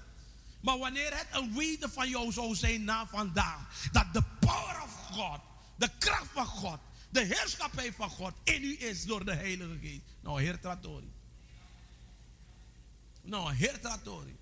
Maar 0.60 0.78
wanneer 0.78 1.16
het 1.16 1.26
een 1.30 1.54
weten 1.54 1.92
van 1.92 2.08
jou 2.08 2.32
zou 2.32 2.54
zijn 2.54 2.84
na 2.84 3.06
vandaag, 3.06 3.88
dat 3.92 4.12
de 4.12 4.22
power 4.40 4.82
of 4.82 4.92
God, 4.92 5.40
de 5.76 5.90
kracht 5.98 6.30
van 6.32 6.46
God, 6.46 6.78
de 7.10 7.24
heerschappij 7.24 7.92
van 7.92 8.10
God 8.10 8.34
in 8.44 8.62
u 8.62 8.78
is 8.78 9.04
door 9.04 9.24
de 9.24 9.34
Heilige 9.34 9.78
Geest. 9.78 10.02
Nou, 10.20 10.40
Heer 10.40 10.60
Tratori. 10.60 11.12
Nou, 13.22 13.54
Heer 13.54 13.80
Tratori 13.80 14.36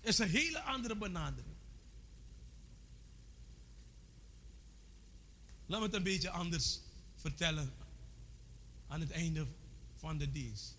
is 0.00 0.18
een 0.18 0.28
hele 0.28 0.60
andere 0.60 0.96
benadering. 0.96 1.56
Laat 5.66 5.80
me 5.80 5.86
het 5.86 5.94
een 5.94 6.02
beetje 6.02 6.30
anders 6.30 6.80
vertellen 7.16 7.72
aan 8.88 9.00
het 9.00 9.10
einde 9.10 9.46
van 9.96 10.18
de 10.18 10.30
dienst. 10.30 10.76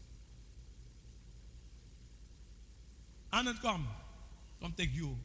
Aan 3.29 3.45
het 3.45 3.59
kom, 3.59 3.87
kom 4.59 4.75
take 4.75 4.91
you, 4.91 5.15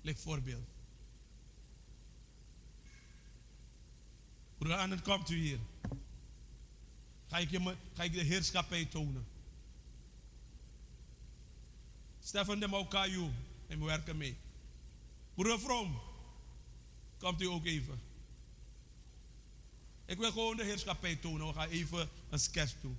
leg 0.00 0.18
voorbeeld. 0.18 0.77
Broer, 4.58 4.74
aan 4.74 4.90
het 4.90 5.02
komt 5.02 5.30
u 5.30 5.36
hier. 5.36 5.58
Ga 7.26 7.38
ik, 7.38 7.50
je, 7.50 7.76
ga 7.94 8.02
ik 8.02 8.12
de 8.12 8.22
heerschappij 8.22 8.84
tonen. 8.84 9.26
Stefan 12.20 12.60
de 12.60 12.68
Maukayu. 12.68 13.30
En 13.66 13.78
we 13.78 13.84
werken 13.84 14.16
mee. 14.16 14.36
Broer 15.34 15.58
From, 15.58 16.00
komt 17.18 17.42
u 17.42 17.46
ook 17.46 17.64
even. 17.64 18.00
Ik 20.06 20.18
wil 20.18 20.32
gewoon 20.32 20.56
de 20.56 20.64
heerschappij 20.64 21.16
tonen. 21.16 21.46
We 21.46 21.52
gaan 21.52 21.68
even 21.68 22.08
een 22.30 22.38
sketch 22.38 22.74
doen. 22.80 22.98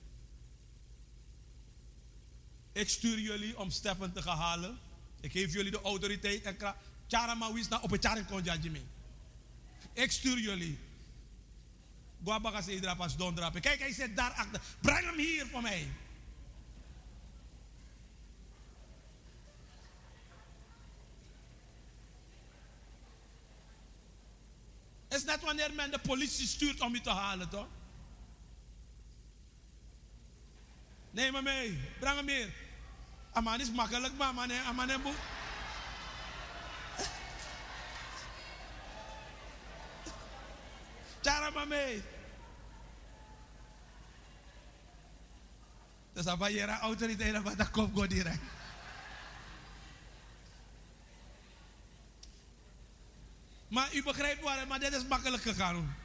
Ik 2.72 2.89
stuur 2.89 3.20
jullie 3.20 3.60
om 3.60 3.70
Stefan 3.72 4.12
te 4.12 4.22
gaan 4.22 4.38
halen. 4.38 4.80
Ik 5.20 5.32
geef 5.32 5.53
jullie 5.53 5.72
de 5.72 5.82
autoriteit 5.82 6.43
en 6.43 6.57
kracht. 6.57 6.78
Charama 7.07 7.51
op 7.82 7.89
het 7.89 8.01
Ik 9.93 10.12
stuur 10.12 10.39
jullie. 10.39 10.78
Guabaga 12.24 12.61
Sedra 12.61 12.95
pas. 12.95 13.15
Kijk, 13.59 13.80
hij 13.80 13.93
zit 13.93 14.15
daar 14.15 14.32
achter. 14.32 14.61
Breng 14.82 15.05
hem 15.05 15.17
hier 15.17 15.47
voor 15.47 15.61
mij. 15.61 15.88
is 25.20 25.26
net 25.26 25.41
wanneer 25.41 25.74
men 25.74 25.91
de 25.91 25.99
politie 25.99 26.47
stuurt 26.47 26.82
om 26.82 26.93
je 26.93 27.01
te 27.01 27.09
halen, 27.09 27.49
toch? 27.49 27.67
Neem 31.11 31.32
me 31.32 31.41
mee. 31.41 31.80
Breng 31.99 32.15
hem 32.15 32.28
hier. 32.28 32.53
Aman 33.32 33.59
is 33.59 33.72
makkelijk, 33.72 34.17
maar 34.17 34.34
man, 34.34 34.51
aman 34.51 34.89
en 34.89 35.01
maar 41.24 41.67
mee. 41.67 42.03
Dus 46.13 46.24
dan 46.26 46.38
ben 46.38 46.51
je 46.51 46.67
autoriteit, 46.67 47.57
dan 47.57 47.72
komt 47.72 47.97
God 47.97 48.09
direct. 48.09 48.41
Maar 53.67 53.93
u 53.93 54.03
begrijpt 54.03 54.41
waarom, 54.41 54.67
maar 54.67 54.80
dit 54.80 54.93
is 54.93 55.05
makkelijk 55.05 55.43
gegaan. 55.43 55.95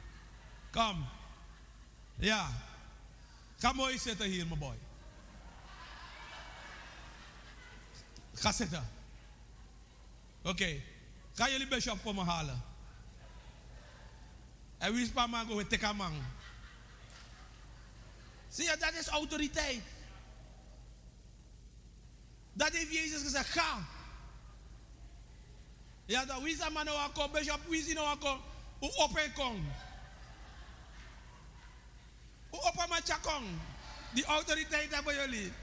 Kom. 0.71 1.07
Ja. 2.15 2.49
Ga 3.57 3.73
mooi 3.73 3.97
zitten 3.97 4.27
hier, 4.27 4.47
mijn 4.47 4.59
boy. 4.59 4.77
Ga 8.33 8.51
zitten. 8.51 8.89
Oké. 10.41 10.81
Ga 11.33 11.49
jullie 11.49 11.67
bishop 11.67 12.01
voor 12.01 12.15
me 12.15 12.23
halen. 12.23 12.63
En 14.77 14.93
wie 14.93 15.03
is 15.03 15.09
Pamango 15.09 15.55
met 15.55 15.69
Tekamang? 15.69 16.15
Zie 18.49 18.63
je, 18.63 18.77
dat 18.77 18.93
is 18.93 19.07
autoriteit. 19.07 19.83
Dat 22.53 22.71
heeft 22.71 22.91
Jezus 22.91 23.21
gezegd. 23.21 23.49
Ga. 23.49 23.85
Ja, 26.05 26.25
dat 26.25 26.41
wie 26.41 26.69
man 26.71 26.85
nou 26.85 26.97
ako, 26.97 27.29
bishop 27.29 27.65
wie 27.67 27.93
nou 27.93 28.07
ako, 28.07 28.41
u 28.81 28.89
open 28.95 29.33
kong. 29.33 29.59
U 32.53 32.57
open 32.57 32.89
ma 32.89 32.99
chakong. 33.03 33.47
Die 34.13 34.25
autoriteit 34.25 34.93
hebben 34.93 35.15
jullie. 35.15 35.53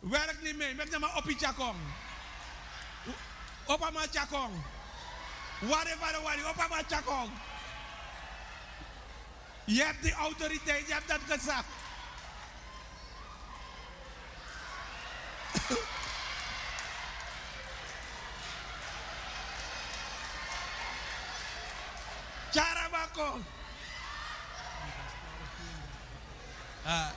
Werk 0.00 0.42
niet 0.42 0.56
mee, 0.56 0.74
mek 0.74 0.98
maar 0.98 1.16
op 1.16 1.24
je 1.24 1.36
chakong. 1.38 1.78
Open 3.66 3.92
ma 3.92 4.06
chakong. 4.10 4.54
Whatever 5.60 6.12
the 6.12 6.20
worry, 6.20 6.42
open 6.44 6.68
ma 6.68 6.82
chakong. 6.88 7.30
Je 9.64 9.82
hebt 9.84 10.02
die 10.02 10.12
autoriteit, 10.12 10.86
je 10.86 10.92
hebt 10.92 11.08
dat 11.08 11.20
gezegd. 11.28 11.64
Charabako. 22.52 23.42
Uh, 26.86 27.08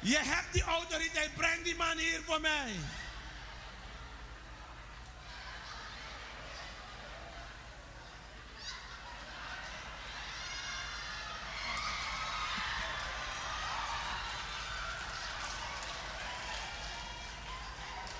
je 0.00 0.18
hebt 0.18 0.52
die 0.52 0.62
autoriteit, 0.62 1.34
breng 1.34 1.64
die 1.64 1.76
man 1.76 1.98
hier 1.98 2.22
voor 2.24 2.40
mij. 2.40 2.74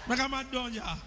We 0.09 0.17
gaan 0.17 0.31
maar 0.31 0.51
doen. 0.51 0.73
Ja. 0.73 0.99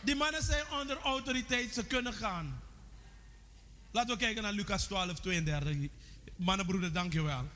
Die 0.00 0.14
mannen 0.14 0.42
zijn 0.42 0.70
onder 0.70 0.98
autoriteit, 0.98 1.74
ze 1.74 1.86
kunnen 1.86 2.12
gaan. 2.12 2.60
Laten 3.90 4.14
we 4.14 4.20
kijken 4.20 4.42
naar 4.42 4.52
Lucas 4.52 4.84
12, 4.84 5.20
32. 5.20 5.76
Mannenbroeder, 6.36 6.92
dankjewel. 6.92 7.48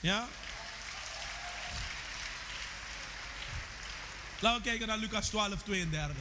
Ja? 0.00 0.26
Laten 4.40 4.62
we 4.62 4.68
kijken 4.68 4.86
naar 4.86 4.98
Lucas 4.98 5.28
12, 5.28 5.62
32. 5.62 6.16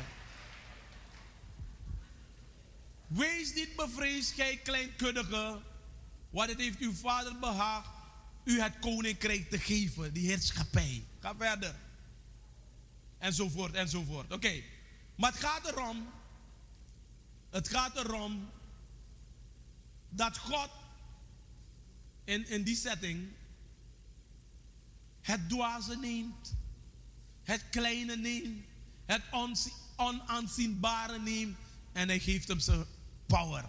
Wees 3.07 3.53
niet 3.53 3.75
bevreesd, 3.75 4.31
gij 4.31 4.57
kleinkundige, 4.57 5.59
want 6.33 6.49
het 6.49 6.59
heeft 6.59 6.79
uw 6.79 6.93
vader 6.93 7.39
behaagd 7.39 7.89
u 8.43 8.61
het 8.61 8.79
koninkrijk 8.79 9.49
te 9.49 9.59
geven, 9.59 10.13
die 10.13 10.27
heerschappij. 10.27 11.03
Ga 11.19 11.35
verder. 11.35 11.75
Enzovoort, 13.17 13.73
enzovoort. 13.73 14.31
Oké. 14.31 14.61
Maar 15.15 15.31
het 15.31 15.39
gaat 15.39 15.67
erom, 15.67 16.09
het 17.49 17.67
gaat 17.67 17.97
erom 17.97 18.49
dat 20.09 20.37
God 20.37 20.69
in, 22.23 22.47
in 22.47 22.63
die 22.63 22.75
setting 22.75 23.27
het 25.21 25.49
dwaze 25.49 25.97
neemt, 25.97 26.53
het 27.43 27.69
kleine 27.69 28.15
neemt, 28.15 28.65
het 29.05 29.21
onaanzienbare 29.95 31.19
neemt 31.19 31.57
en 31.91 32.07
hij 32.07 32.19
geeft 32.19 32.47
hem 32.47 32.59
zijn 32.59 32.85
power. 33.25 33.65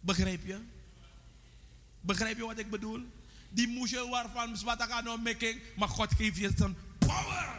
Begrijp 0.00 0.46
je? 0.46 0.76
Begrijp 2.00 2.36
je 2.36 2.46
wat 2.46 2.58
ik 2.58 2.70
bedoel? 2.70 3.06
Die 3.50 3.68
moesje 3.68 4.08
waarvan 4.08 4.58
wat 4.64 4.82
ik 4.82 4.90
aan 4.90 5.22
making, 5.22 5.60
maar 5.76 5.88
God 5.88 6.14
geeft 6.14 6.36
je 6.36 6.52
zijn 6.56 6.76
power. 6.98 7.56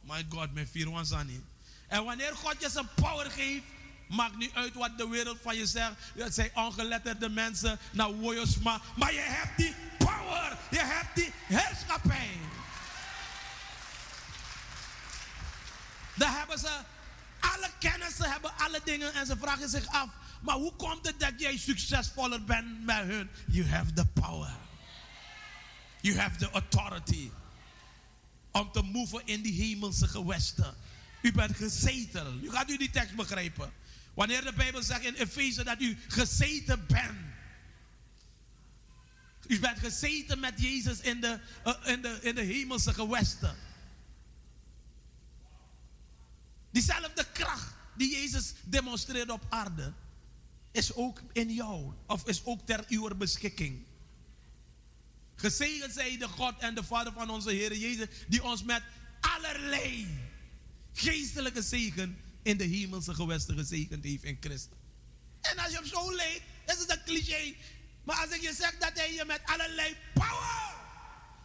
My 0.00 0.26
God, 0.28 0.52
mijn 0.52 0.68
vier 0.68 0.88
niet. 1.26 1.40
En 1.88 2.04
wanneer 2.04 2.36
God 2.36 2.56
je 2.60 2.70
zijn 2.70 2.88
power 2.94 3.30
geeft, 3.30 3.64
maakt 4.08 4.36
niet 4.36 4.54
uit 4.54 4.74
wat 4.74 4.98
de 4.98 5.08
wereld 5.08 5.38
van 5.42 5.56
je 5.56 5.66
zegt. 5.66 5.94
Het 6.14 6.34
zijn 6.34 6.50
ongeletterde 6.54 7.28
mensen, 7.28 7.78
nou 7.92 8.14
woyosma. 8.14 8.80
Maar 8.96 9.12
je 9.12 9.20
hebt 9.20 9.56
die 9.56 9.74
power, 9.98 10.56
je 10.70 10.78
hebt 10.78 11.14
die 11.14 11.32
heerschappij. 11.46 12.30
Daar 16.14 16.38
hebben 16.38 16.58
ze 16.58 16.78
alle 17.56 17.70
kennis, 17.78 18.16
ze 18.16 18.28
hebben 18.28 18.56
alle 18.56 18.80
dingen 18.84 19.14
en 19.14 19.26
ze 19.26 19.36
vragen 19.36 19.68
zich 19.68 19.86
af. 19.86 20.08
Maar 20.42 20.54
hoe 20.54 20.72
komt 20.72 21.06
het 21.06 21.20
dat 21.20 21.32
jij 21.36 21.56
succesvoller 21.56 22.44
bent 22.44 22.84
met 22.84 23.04
hun? 23.04 23.30
You 23.46 23.68
have 23.68 23.92
the 23.92 24.06
power. 24.06 24.50
You 26.00 26.18
have 26.18 26.36
the 26.36 26.50
authority. 26.50 27.30
Om 28.52 28.72
te 28.72 28.82
move 28.82 29.22
in 29.24 29.42
die 29.42 29.62
hemelse 29.62 30.08
gewesten. 30.08 30.74
U 31.22 31.32
bent 31.32 31.56
gezeten. 31.56 32.40
U 32.42 32.50
gaat 32.50 32.70
u 32.70 32.76
die 32.76 32.90
tekst 32.90 33.14
begrijpen. 33.14 33.72
Wanneer 34.14 34.44
de 34.44 34.52
Bijbel 34.52 34.82
zegt 34.82 35.02
in 35.02 35.14
Efeze 35.14 35.64
dat 35.64 35.80
u 35.80 35.98
gezeten 36.08 36.86
bent. 36.86 37.24
U 39.46 39.60
bent 39.60 39.78
gezeten 39.78 40.40
met 40.40 40.60
Jezus 40.60 41.00
in 41.00 41.20
de, 41.20 41.40
uh, 41.66 41.74
in 41.84 42.02
de, 42.02 42.18
in 42.22 42.34
de 42.34 42.42
hemelse 42.42 42.94
gewesten. 42.94 43.56
Diezelfde 46.76 47.26
kracht 47.32 47.74
die 47.94 48.10
Jezus 48.10 48.52
demonstreerde 48.64 49.32
op 49.32 49.46
aarde, 49.48 49.92
is 50.72 50.94
ook 50.94 51.20
in 51.32 51.54
jou, 51.54 51.92
of 52.06 52.26
is 52.26 52.44
ook 52.44 52.66
ter 52.66 52.84
uw 52.88 53.14
beschikking. 53.14 53.84
Gezegend 55.34 55.92
zij 55.92 56.18
de 56.18 56.28
God 56.28 56.54
en 56.58 56.74
de 56.74 56.84
Vader 56.84 57.12
van 57.12 57.30
onze 57.30 57.50
Heer 57.50 57.76
Jezus, 57.76 58.06
die 58.28 58.42
ons 58.42 58.62
met 58.62 58.82
allerlei 59.20 60.08
geestelijke 60.92 61.62
zegen 61.62 62.18
in 62.42 62.56
de 62.56 62.64
hemelse 62.64 63.14
gewesten 63.14 63.56
gezegend 63.56 64.04
heeft 64.04 64.24
in 64.24 64.36
Christus. 64.40 64.78
En 65.40 65.58
als 65.58 65.70
je 65.70 65.76
hem 65.76 65.86
zo 65.86 66.14
leed, 66.14 66.42
is 66.66 66.78
het 66.78 66.90
een 66.90 67.04
cliché. 67.04 67.54
Maar 68.04 68.16
als 68.16 68.30
ik 68.30 68.42
je 68.42 68.54
zeg 68.54 68.78
dat 68.78 68.92
hij 68.94 69.14
je 69.14 69.24
met 69.24 69.40
allerlei 69.44 69.96
power, 70.14 70.74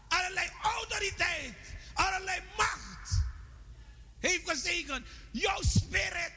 allerlei 0.07 0.49
autoriteit, 0.61 1.55
allerlei 1.93 2.41
macht 2.57 2.90
heeft 4.21 4.49
gezegend. 4.49 5.05
Your 5.31 5.63
spirit, 5.63 6.31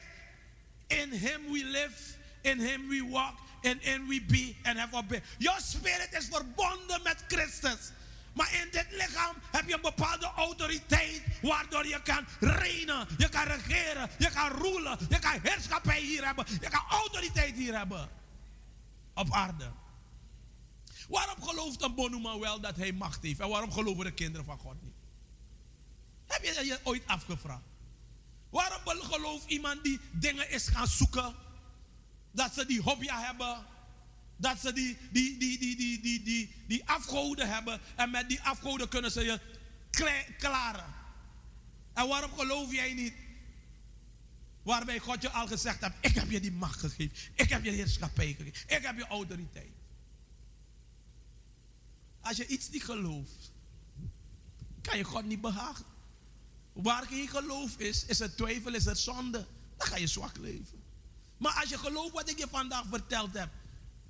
in 0.86 1.10
him 1.12 1.52
we 1.52 1.64
live, 1.64 2.16
in 2.40 2.60
him 2.60 2.88
we 2.88 3.08
walk, 3.10 3.38
in 3.60 3.78
him 3.80 4.08
we 4.08 4.20
be 4.26 4.56
and 4.62 4.78
have 4.78 4.96
our. 4.96 5.04
Your 5.38 5.60
spirit 5.60 6.08
is 6.12 6.28
verbonden 6.30 7.02
met 7.02 7.24
Christus. 7.28 7.92
Maar 8.34 8.54
in 8.54 8.68
dit 8.70 8.86
lichaam 8.90 9.36
heb 9.50 9.68
je 9.68 9.74
een 9.74 9.80
bepaalde 9.80 10.26
autoriteit 10.26 11.22
waardoor 11.42 11.86
je 11.86 12.02
kan 12.02 12.26
reinen, 12.40 13.06
je 13.18 13.28
kan 13.28 13.46
regeren, 13.46 14.10
je 14.18 14.30
kan 14.30 14.50
roelen, 14.50 14.98
je 15.08 15.18
kan 15.18 15.40
heerschappij 15.42 16.00
hier 16.00 16.24
hebben, 16.24 16.44
je 16.60 16.68
kan 16.68 16.84
autoriteit 16.88 17.54
hier 17.54 17.76
hebben 17.76 18.08
op 19.14 19.32
aarde. 19.32 19.72
Waarom 21.08 21.42
gelooft 21.42 21.82
een 21.82 21.94
Bonuma 21.94 22.38
wel 22.38 22.60
dat 22.60 22.76
hij 22.76 22.92
macht 22.92 23.22
heeft 23.22 23.40
en 23.40 23.48
waarom 23.48 23.72
geloven 23.72 24.04
de 24.04 24.12
kinderen 24.12 24.46
van 24.46 24.58
God 24.58 24.82
niet? 24.82 24.94
Heb 26.26 26.44
je 26.44 26.64
je 26.64 26.78
ooit 26.82 27.06
afgevraagd? 27.06 27.73
Gelooft 28.84 29.50
iemand 29.50 29.84
die 29.84 30.00
dingen 30.12 30.50
is 30.50 30.68
gaan 30.68 30.86
zoeken, 30.86 31.34
dat 32.30 32.54
ze 32.54 32.66
die 32.66 32.80
hobby 32.80 33.06
hebben, 33.06 33.64
dat 34.36 34.60
ze 34.60 34.72
die, 34.72 34.96
die, 35.10 35.38
die, 35.38 35.58
die, 35.58 35.76
die, 35.76 36.00
die, 36.00 36.22
die, 36.22 36.54
die 36.66 36.88
afgoden 36.88 37.48
hebben. 37.48 37.80
En 37.96 38.10
met 38.10 38.28
die 38.28 38.40
afgoden 38.40 38.88
kunnen 38.88 39.10
ze 39.10 39.24
je 39.24 39.40
klaren. 40.38 40.94
En 41.92 42.08
waarom 42.08 42.32
geloof 42.32 42.72
jij 42.72 42.94
niet? 42.94 43.14
Waarbij 44.62 44.98
God 44.98 45.22
je 45.22 45.30
al 45.30 45.46
gezegd 45.46 45.80
heeft: 45.80 45.94
Ik 46.00 46.14
heb 46.14 46.30
je 46.30 46.40
die 46.40 46.52
macht 46.52 46.80
gegeven. 46.80 47.16
Ik 47.34 47.48
heb 47.48 47.64
je 47.64 47.70
heerschappij 47.70 48.34
gegeven. 48.38 48.76
Ik 48.76 48.82
heb 48.82 48.96
je 48.96 49.06
autoriteit. 49.06 49.72
Als 52.20 52.36
je 52.36 52.46
iets 52.46 52.70
niet 52.70 52.84
gelooft, 52.84 53.52
kan 54.80 54.98
je 54.98 55.04
God 55.04 55.24
niet 55.24 55.40
behagen. 55.40 55.84
Waar 56.74 57.06
geen 57.06 57.28
geloof 57.28 57.78
is, 57.78 58.04
is 58.04 58.18
het 58.18 58.36
twijfel, 58.36 58.74
is 58.74 58.84
het 58.84 58.98
zonde. 58.98 59.46
Dan 59.76 59.86
ga 59.88 59.96
je 59.96 60.06
zwak 60.06 60.36
leven. 60.38 60.82
Maar 61.36 61.52
als 61.60 61.68
je 61.68 61.78
gelooft 61.78 62.12
wat 62.12 62.30
ik 62.30 62.38
je 62.38 62.46
vandaag 62.50 62.84
verteld 62.90 63.32
heb, 63.32 63.48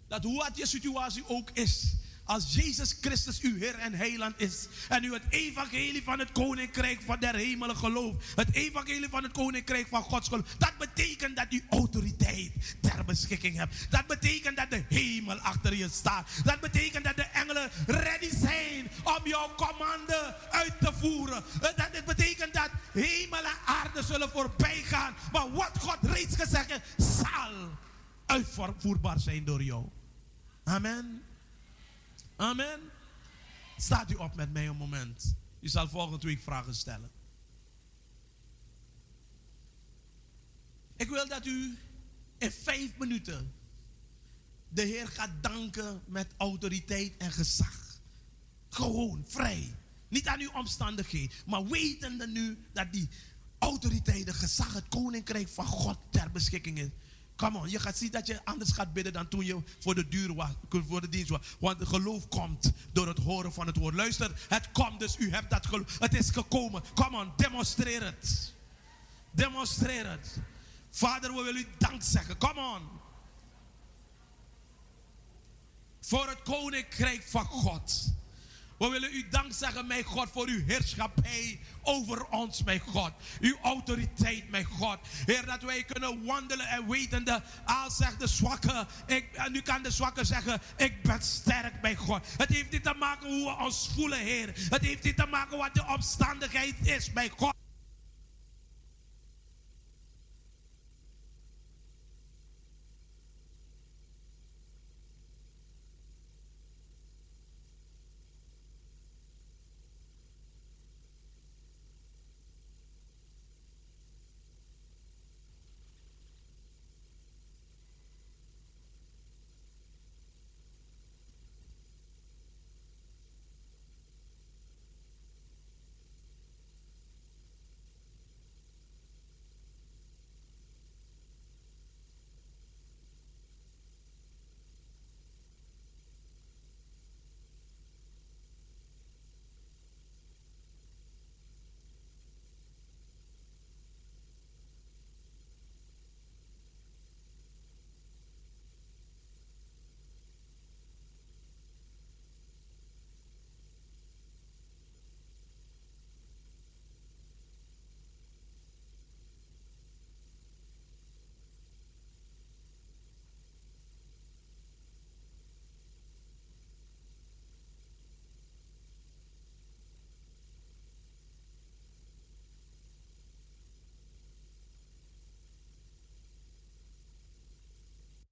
dat 0.09 0.23
hoe 0.23 0.37
wat 0.37 0.57
je 0.57 0.67
situatie 0.67 1.29
ook 1.29 1.51
is, 1.51 1.95
als 2.25 2.55
Jezus 2.55 2.97
Christus 3.01 3.41
uw 3.41 3.57
Heer 3.57 3.75
en 3.75 3.93
Heiland 3.93 4.35
is. 4.37 4.69
En 4.89 5.05
u 5.05 5.13
het 5.13 5.23
evangelie 5.29 6.03
van 6.03 6.19
het 6.19 6.33
koninkrijk 6.33 7.03
van 7.03 7.21
der 7.21 7.35
hemelen 7.35 7.77
gelooft. 7.77 8.33
Het 8.35 8.55
evangelie 8.55 9.09
van 9.09 9.23
het 9.23 9.33
koninkrijk 9.33 9.87
van 9.89 10.03
Gods 10.03 10.29
geloof. 10.29 10.55
Dat 10.59 10.73
betekent 10.79 11.37
dat 11.37 11.47
u 11.51 11.65
autoriteit 11.71 12.77
ter 12.81 13.05
beschikking 13.05 13.57
hebt. 13.57 13.87
Dat 13.91 14.07
betekent 14.07 14.57
dat 14.57 14.71
de 14.71 14.85
hemel 14.89 15.39
achter 15.39 15.75
je 15.75 15.89
staat. 15.89 16.29
Dat 16.45 16.61
betekent 16.61 17.05
dat 17.05 17.17
de 17.17 17.23
engelen 17.23 17.71
ready 17.87 18.31
zijn 18.37 18.91
om 19.05 19.27
jouw 19.27 19.55
commande 19.55 20.37
uit 20.51 20.75
te 20.81 20.93
voeren. 21.01 21.43
Dat 21.61 22.05
betekent 22.07 22.55
dat 22.55 22.71
hemel 22.93 23.45
en 23.45 23.59
aarde 23.65 24.03
zullen 24.03 24.31
voorbij 24.31 24.83
gaan. 24.85 25.15
Maar 25.33 25.51
wat 25.53 25.73
God 25.79 25.99
reeds 26.03 26.37
gezegd 26.37 26.71
heeft, 26.71 27.19
zal 27.19 27.53
uitvoerbaar 28.27 29.21
zijn 29.21 29.45
door 29.45 29.63
jou. 29.63 29.85
Amen. 30.65 31.24
Amen. 32.37 32.81
Staat 33.77 34.11
u 34.11 34.15
op 34.15 34.35
met 34.35 34.53
mij 34.53 34.67
een 34.67 34.77
moment. 34.77 35.37
U 35.61 35.69
zal 35.69 35.89
volgende 35.89 36.27
week 36.27 36.43
vragen 36.43 36.75
stellen. 36.75 37.11
Ik 40.97 41.09
wil 41.09 41.29
dat 41.29 41.47
u 41.47 41.79
in 42.39 42.51
vijf 42.51 42.99
minuten 42.99 43.53
de 44.69 44.83
Heer 44.83 45.09
gaat 45.09 45.43
danken 45.43 46.03
met 46.07 46.27
autoriteit 46.37 47.17
en 47.17 47.33
gezag. 47.33 48.01
Gewoon, 48.69 49.25
vrij. 49.29 49.75
Niet 50.09 50.27
aan 50.27 50.41
uw 50.41 50.51
omstandigheden, 50.53 51.37
maar 51.47 51.67
wetende 51.67 52.27
nu 52.27 52.59
dat 52.73 52.93
die 52.93 53.09
autoriteit, 53.59 54.27
de 54.27 54.35
gezag, 54.35 54.73
het 54.73 54.89
koninkrijk 54.89 55.49
van 55.49 55.67
God 55.67 55.99
ter 56.11 56.31
beschikking 56.31 56.79
is. 56.79 56.89
Come 57.37 57.59
on, 57.59 57.71
je 57.71 57.79
gaat 57.79 57.97
zien 57.97 58.11
dat 58.11 58.27
je 58.27 58.45
anders 58.45 58.73
gaat 58.73 58.93
bidden 58.93 59.13
dan 59.13 59.29
toen 59.29 59.45
je 59.45 59.63
voor 59.79 59.95
de 59.95 60.09
duur 60.09 60.35
was, 60.35 60.51
voor 60.89 61.01
de 61.01 61.09
dienst 61.09 61.31
was. 61.31 61.57
Want 61.59 61.87
geloof 61.89 62.29
komt 62.29 62.73
door 62.93 63.09
het 63.09 63.19
horen 63.19 63.53
van 63.53 63.67
het 63.67 63.77
woord. 63.77 63.95
Luister, 63.95 64.47
het 64.49 64.73
komt 64.73 65.01
dus, 65.01 65.17
u 65.19 65.31
hebt 65.31 65.51
dat 65.51 65.67
geloof. 65.67 65.99
Het 65.99 66.15
is 66.15 66.31
gekomen. 66.31 66.83
Come 66.95 67.17
on, 67.17 67.33
demonstreer 67.37 68.05
het. 68.05 68.55
Demonstreer 69.31 70.11
het. 70.11 70.39
Vader, 70.91 71.35
we 71.35 71.43
willen 71.43 71.61
u 71.61 71.67
dank 71.79 72.03
zeggen. 72.03 72.39
Come 72.39 72.61
on. 72.61 72.83
Voor 76.01 76.29
het 76.29 76.43
koninkrijk 76.43 77.23
van 77.23 77.45
God. 77.45 78.13
We 78.79 78.89
willen 78.89 79.15
u 79.15 79.29
dank 79.31 79.53
zeggen, 79.53 79.87
mijn 79.87 80.03
God, 80.03 80.29
voor 80.33 80.47
uw 80.47 80.65
heerschappij 80.67 81.61
over 81.83 82.25
ons, 82.25 82.63
mijn 82.63 82.81
God. 82.81 83.13
Uw 83.41 83.57
autoriteit, 83.63 84.51
mijn 84.51 84.65
God. 84.65 84.99
Heer, 85.25 85.47
dat 85.47 85.63
wij 85.63 85.85
kunnen 85.85 86.25
wandelen 86.25 86.67
en 86.67 86.89
wetende, 86.89 87.43
al 87.65 87.91
zegt 87.91 88.21
de 88.21 88.27
zwakke, 88.27 88.87
ik, 89.07 89.33
en 89.33 89.53
nu 89.53 89.61
kan 89.61 89.83
de 89.83 89.91
zwakke 89.91 90.25
zeggen, 90.25 90.61
ik 90.77 91.03
ben 91.03 91.23
sterk, 91.23 91.83
mijn 91.83 91.97
God. 91.97 92.27
Het 92.37 92.49
heeft 92.49 92.71
niet 92.71 92.83
te 92.83 92.95
maken 92.99 93.29
hoe 93.29 93.45
we 93.45 93.65
ons 93.65 93.91
voelen, 93.95 94.19
Heer. 94.19 94.53
Het 94.55 94.83
heeft 94.83 95.03
niet 95.03 95.17
te 95.17 95.27
maken 95.27 95.59
wat 95.59 95.75
de 95.75 95.87
omstandigheid 95.87 96.75
is, 96.83 97.13
mijn 97.13 97.31
God. 97.31 97.55